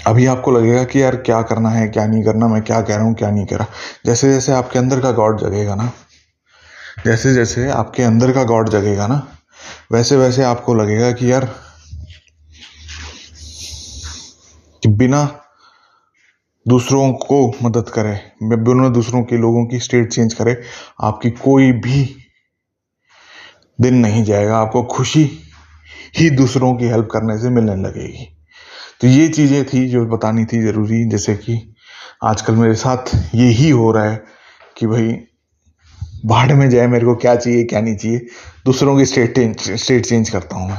अभी 0.07 0.27
आपको 0.27 0.51
लगेगा 0.51 0.85
कि 0.85 1.03
यार 1.03 1.17
क्या 1.17 1.43
करना 1.43 1.69
है, 1.69 1.89
क्या 1.89 2.07
नहीं 2.07 2.25
करना, 2.25 2.49
मैं 2.49 2.63
क्या 2.63 2.81
कह 2.81 2.97
रहा 2.97 3.05
हूँ, 3.05 3.15
क्या 3.15 3.31
नहीं 3.31 3.47
कह 3.47 3.57
रहा। 3.57 3.67
जैसे 4.07 4.33
जैसे 4.33 4.53
आपके 4.53 4.79
अंदर 4.79 5.01
का 5.01 5.13
गॉड 5.13 5.41
जगेगा 5.41 5.75
ना 5.75 5.93
जैसे 7.07 7.35
जैसे 7.35 7.71
आपके 7.71 8.03
अंदर 8.03 8.33
का 8.33 8.43
गॉड 8.45 8.69
जगेगा 8.69 9.07
ना, 9.07 9.33
वैसे 9.93 10.17
वैसे 10.17 10.43
आपको 10.45 10.75
लगेगा 10.75 11.13
कि 11.13 11.33
यार, 11.33 11.45
कि 14.83 14.89
बिना 14.89 15.41
दूसरों 16.69 17.13
को 17.13 17.53
मदद 17.63 17.89
करे, 17.89 18.21
बिना 18.43 18.89
दूसरों 18.89 19.23
के 19.23 19.37
लोगों 19.37 19.67
की 19.67 19.79
स्टेट 19.79 20.13
चेंज 20.13 20.35
करे, 20.35 20.63
आपकी 21.01 21.31
कोई 21.31 21.73
भी 21.73 22.17
दिन 23.81 23.95
नहीं 23.95 24.25
जाएगा। 24.25 24.57
आपको 24.57 24.83
खुशी 24.83 25.31
ही 26.17 26.31
दूसरों 26.31 26.75
की 26.75 26.85
हेल्प 26.85 27.09
करने 27.13 27.39
से 27.39 27.51
मिलने 27.51 27.77
लगेगी। 27.77 28.29
तो 29.01 29.07
ये 29.07 29.29
चीज़ें 29.29 29.65
थी 29.65 29.89
जो 29.89 30.07
बतानी 30.07 30.45
थी 30.45 30.63
ज़रूरी, 30.63 31.09
जैसे 31.09 31.35
कि 31.35 31.75
आजकल 32.25 32.55
मेरे 32.55 32.75
साथ 32.75 33.35
यही 33.35 33.71
हो 33.71 33.93
रहा 33.93 34.05
है 34.05 34.25
कि 34.77 34.87
भाई 34.87 35.19
बाढ़ 36.27 36.53
में 36.53 36.71
जाए 36.71 36.87
मेरे 36.87 37.07
को 37.07 37.15
क्या 37.15 37.37
चाहिए, 37.37 37.65
क्या 37.65 37.81
नहीं 37.81 37.97
चाहिए, 37.97 38.27
दूसरों 38.65 38.99
की 38.99 39.05
स्टेट 39.05 39.61
स्टेट 39.61 40.07
चेंज 40.07 40.31
करता 40.31 40.57
हूँ 40.57 40.71
मैं। 40.71 40.79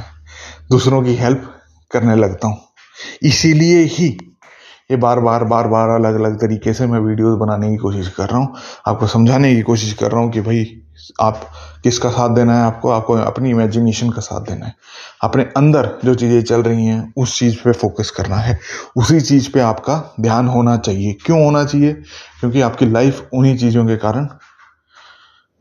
दूसरों 0.70 1.02
की 1.02 1.14
हेल्प 1.14 1.54
करने 1.90 2.16
लगता 2.16 2.48
हूँ। 2.48 2.60
इसीलिए 3.22 3.82
ही 3.84 4.18
ये 4.90 4.96
बार 4.96 5.20
बार 5.20 5.44
बार 5.44 5.68
बार 5.68 5.88
अलग 5.88 6.14
अलग 6.14 6.36
तरीके 6.36 6.72
से 6.72 6.86
मैं 6.86 7.00
वीडियोस 7.00 7.38
बनाने 7.38 7.70
की 7.70 7.76
कोशिश 7.76 8.08
कर 8.08 8.28
रहा 8.28 8.38
हूँ। 8.38 8.54
आपको 8.86 9.06
समझाने 9.06 9.54
की 9.54 9.62
कोशिश 9.62 9.92
कर 9.92 10.10
रहा 10.10 10.20
हूँ 10.20 10.30
कि 10.30 10.40
भाई, 10.40 10.82
आप 11.20 11.50
किसका 11.84 12.10
साथ 12.10 12.28
देना 12.34 12.58
है 12.58 12.64
आपको? 12.64 12.90
आपको 12.90 13.12
अपनी 13.12 13.50
इमेजिनेशन 13.50 14.10
का 14.10 14.20
साथ 14.20 14.40
देना 14.40 14.66
है। 14.66 14.74
अपने 15.22 15.42
अंदर 15.42 15.98
जो 16.04 16.14
चीज़ें 16.14 16.42
चल 16.42 16.62
रही 16.62 16.86
हैं, 16.86 17.12
उस 17.16 17.38
चीज़ 17.38 17.56
पे 17.56 17.72
फोकस 17.72 18.10
करना 18.10 18.36
है। 18.36 18.58
उसी 18.96 19.20
चीज़ 19.20 19.52
पे 19.52 19.60
आपका 19.60 20.14
ध्यान 20.20 20.48
होना 20.48 20.76
चाहिए। 20.76 21.12
क्यों 21.12 21.44
होना 21.44 21.64
चाहिए? 21.64 21.92
क्योंकि 22.40 22.60
आपकी 22.60 22.86
लाइफ 22.86 23.28
उन्हीं 23.32 23.58
चीज़ों 23.58 23.86
के 23.86 23.96
कारण 23.96 24.28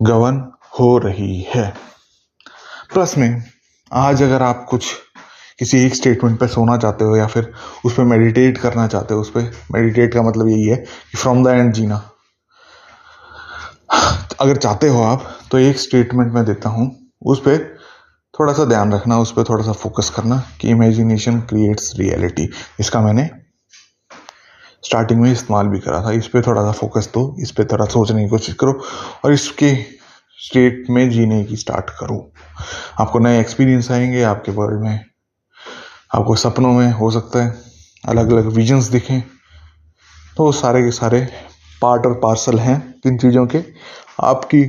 गवन 0.01 0.37
हो 0.79 0.97
रही 0.97 1.41
है। 1.49 1.67
प्लस 2.93 3.17
में, 3.17 3.43
आज 3.91 4.21
अगर 4.23 4.41
आप 4.41 4.65
कुछ 4.69 4.85
किसी 5.59 5.77
एक 5.85 5.95
स्टेटमेंट 5.95 6.39
पे 6.39 6.47
सोना 6.47 6.77
चाहते 6.77 7.05
हो 7.05 7.15
या 7.15 7.27
फिर 7.27 7.51
उस 7.85 7.93
पर 7.93 8.03
मेडिटेट 8.03 8.57
करना 8.57 8.87
चाहते 8.87 9.13
हो, 9.13 9.21
उस 9.21 9.29
पर 9.29 9.51
मेडिटेट 9.73 10.13
का 10.13 10.21
मतलब 10.21 10.47
यही 10.47 10.67
है 10.67 10.75
कि 10.75 11.17
फ्रॉम 11.17 11.43
द 11.43 11.47
एंड 11.47 11.73
जीना। 11.73 12.01
अगर 14.39 14.55
चाहते 14.55 14.87
हो 14.87 15.03
आप 15.03 15.27
तो 15.51 15.57
एक 15.57 15.79
स्टेटमेंट 15.79 16.33
मैं 16.33 16.45
देता 16.45 16.69
हूँ, 16.69 16.89
उस 17.25 17.39
पर 17.39 17.57
थोड़ा 18.33 18.53
सा 18.53 18.65
ध्यान 18.65 18.93
रखना, 18.93 19.19
उस 19.19 19.31
पर 19.31 19.43
थोड़ा 19.43 19.63
सा 19.63 19.71
फोकस 19.73 20.09
करना 20.09 20.43
कि 20.61 20.69
इमेजिनेशन 20.69 21.39
क्रिएट्स 21.41 21.93
रियलिटी 21.97 22.49
इसका 22.79 23.01
मैंने 23.01 23.29
स्टार्टिंग 24.84 25.22
में 25.22 25.32
इस्तेमाल 25.32 25.67
भी 25.67 25.80
करा 25.80 26.02
था। 26.04 26.12
इस 26.12 26.28
पर 26.28 26.41
थोड़ा 26.41 26.62
सा 26.63 26.72
फोकस 26.72 27.10
दो, 27.13 27.36
इस 27.39 27.52
पर 27.52 27.65
थोड़ा 27.65 27.86
सोचने 27.86 28.24
की 28.24 28.30
कोशिश 28.30 28.56
करो 28.56 28.82
और 29.26 29.34
इसके 29.34 29.76
स्टेट 30.39 30.86
में 30.89 31.10
जीने 31.10 31.44
की 31.44 31.56
स्टार्ट 31.56 31.89
करो। 31.89 32.32
आपको 33.00 33.20
नए 33.20 33.39
एक्सपीरियंस 33.39 33.91
आएँगे, 33.91 34.24
आपके 34.24 34.52
वर्ल्ड 34.52 34.82
में, 34.82 35.00
आपको 36.15 36.36
सपनों 36.36 36.74
में 36.74 36.91
हो 36.91 37.12
सकता 37.12 37.44
है 37.44 37.62
अलग 38.10 38.32
अलग 38.32 38.46
विजन्स 38.46 38.86
दिखें। 38.86 39.22
तो 40.38 40.52
सारे 40.52 40.82
के 40.82 40.91
सारे 40.91 41.28
पार्ट 41.82 42.06
और 42.06 42.13
पार्सल 42.13 42.60
हैं 42.60 42.80
किन 43.04 43.17
चीज़ों 43.17 43.46
के। 43.48 43.63
आपकी 44.22 44.63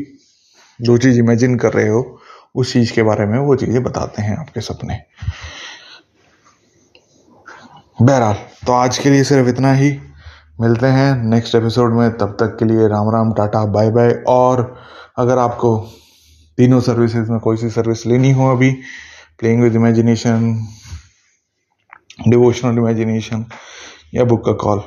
जो 0.81 0.97
चीज़ 0.99 1.19
इमेजिन 1.19 1.57
कर 1.59 1.73
रहे 1.73 1.89
हो, 1.89 2.21
उस 2.55 2.73
चीज़ 2.73 2.93
के 2.93 3.03
बारे 3.03 3.27
में 3.27 3.39
वो 3.39 3.57
चीज़ें 3.57 3.83
बताते 3.83 4.23
हैं 4.23 4.37
आपके 4.37 4.61
सपने। 4.61 5.01
बहरहाल 7.99 8.35
तो 8.67 8.73
आज 8.73 8.99
के 8.99 9.11
लिए 9.11 9.25
सिर्फ़ 9.25 9.49
इतना 9.49 9.73
ही। 9.73 9.91
मिलते 10.61 10.87
हैं 10.87 11.15
नेक्स्ट 11.25 11.55
एपिसोड 11.55 11.93
में। 11.93 12.11
तब 12.19 12.37
तक 12.41 12.57
के 12.59 12.65
लिए 12.65 12.87
Ram 12.89 13.11
Ram, 13.11 13.33
tata 13.33 13.65
bye 13.67 13.91
bye 13.91 14.11
और 14.29 14.63
अगर 15.19 15.39
आपको 15.39 15.77
तीनों 16.59 16.81
सर्विसेज़ 16.81 17.31
में 17.31 17.39
कोई 17.41 17.57
सी 17.57 17.71
सर्विस 17.71 18.07
लेनी 18.07 18.31
हो 18.33 18.51
अभी 18.51 18.71
playing 19.39 19.63
with 19.63 19.75
imagination 19.75 20.55
devotional 22.29 22.79
imagination 22.79 23.45
या 24.15 24.25
बुक 24.25 24.45
का 24.47 24.53
कॉल 24.63 24.83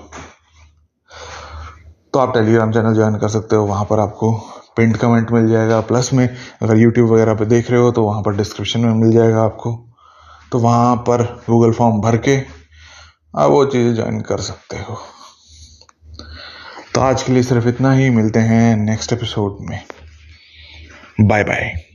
तो 2.14 2.20
आप 2.20 2.34
टेलीग्राम 2.34 2.72
चैनल 2.72 2.94
ज्वाइन 2.94 3.16
कर 3.16 3.30
सकते 3.30 3.56
हो। 3.56 3.66
वहाँ 3.66 3.86
पर 3.86 4.00
आपको 4.00 4.34
पिंट 4.78 4.98
कमेंट 4.98 5.32
मिल 5.32 5.50
जाएगा। 5.50 5.80
प्लस 5.82 6.14
में 6.14 6.28
अगर 6.62 6.78
यूट्यूब 6.78 7.12
वगैरह 7.12 7.34
पे 7.34 7.46
देख 7.46 7.72
रहे 7.72 7.80
हो 7.80 7.92
तो 7.92 8.04
वहाँ 8.04 8.22
पर 8.22 8.36
डिस्क्रिप्शन 8.38 8.80
में 8.80 8.94
मिल 8.96 9.12
जाएगा 9.12 9.44
आपको। 9.44 9.78
तो 10.52 10.60
वहाँ 10.60 10.96
पर 10.96 11.24
गूगल 11.50 11.72
फॉर्म 11.72 12.02
भर 12.02 12.18
के 12.18 12.38
आप 13.38 13.52
वो 13.52 13.66
चीज़ें 13.66 13.96
ज्वाइन 13.96 14.22
कर 14.22 14.38
सकते 14.38 14.78
हो। 14.78 15.00
तो 16.96 17.02
आज 17.02 17.24
के 17.24 17.32
लिए 17.32 17.44
सिर्फ़ 17.44 17.68
इतना 17.68 17.94
ही, 17.94 18.10
मिलते 18.10 18.40
हैं 18.40 18.76
नेक्स्ट 18.76 19.14
एपिसोड 19.14 19.58
में। 19.60 19.84
Bye 21.22 21.44
bye 21.44 21.95